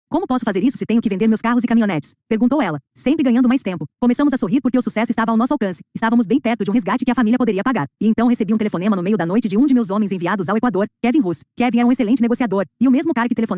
Como 0.09 0.25
posso 0.25 0.45
fazer 0.45 0.63
isso 0.63 0.77
se 0.77 0.85
tenho 0.85 1.01
que 1.01 1.09
vender 1.09 1.27
meus 1.27 1.41
carros 1.41 1.65
e 1.65 1.67
caminhonetes? 1.67 2.13
Perguntou 2.29 2.61
ela, 2.61 2.79
sempre 2.95 3.23
ganhando 3.23 3.49
mais 3.49 3.61
tempo. 3.61 3.85
Começamos 3.99 4.31
a 4.31 4.37
sorrir 4.37 4.61
porque 4.61 4.77
o 4.77 4.81
sucesso 4.81 5.11
estava 5.11 5.31
ao 5.31 5.37
nosso 5.37 5.53
alcance. 5.53 5.81
Estávamos 5.93 6.25
bem 6.25 6.39
perto 6.39 6.63
de 6.63 6.71
um 6.71 6.73
resgate 6.73 7.03
que 7.03 7.11
a 7.11 7.15
família 7.15 7.37
poderia 7.37 7.61
pagar. 7.61 7.87
E 8.01 8.07
então 8.07 8.27
recebi 8.27 8.53
um 8.53 8.57
telefonema 8.57 8.95
no 8.95 9.03
meio 9.03 9.17
da 9.17 9.25
noite 9.25 9.49
de 9.49 9.57
um 9.57 9.65
de 9.65 9.73
meus 9.73 9.89
homens 9.89 10.13
enviados 10.13 10.47
ao 10.47 10.55
Equador, 10.55 10.87
Kevin 11.03 11.19
Russ. 11.19 11.41
Kevin 11.57 11.79
era 11.79 11.87
um 11.87 11.91
excelente 11.91 12.21
negociador, 12.21 12.63
e 12.79 12.87
o 12.87 12.91
mesmo 12.91 13.13
cara 13.13 13.27
que 13.27 13.35
telefonou 13.35 13.57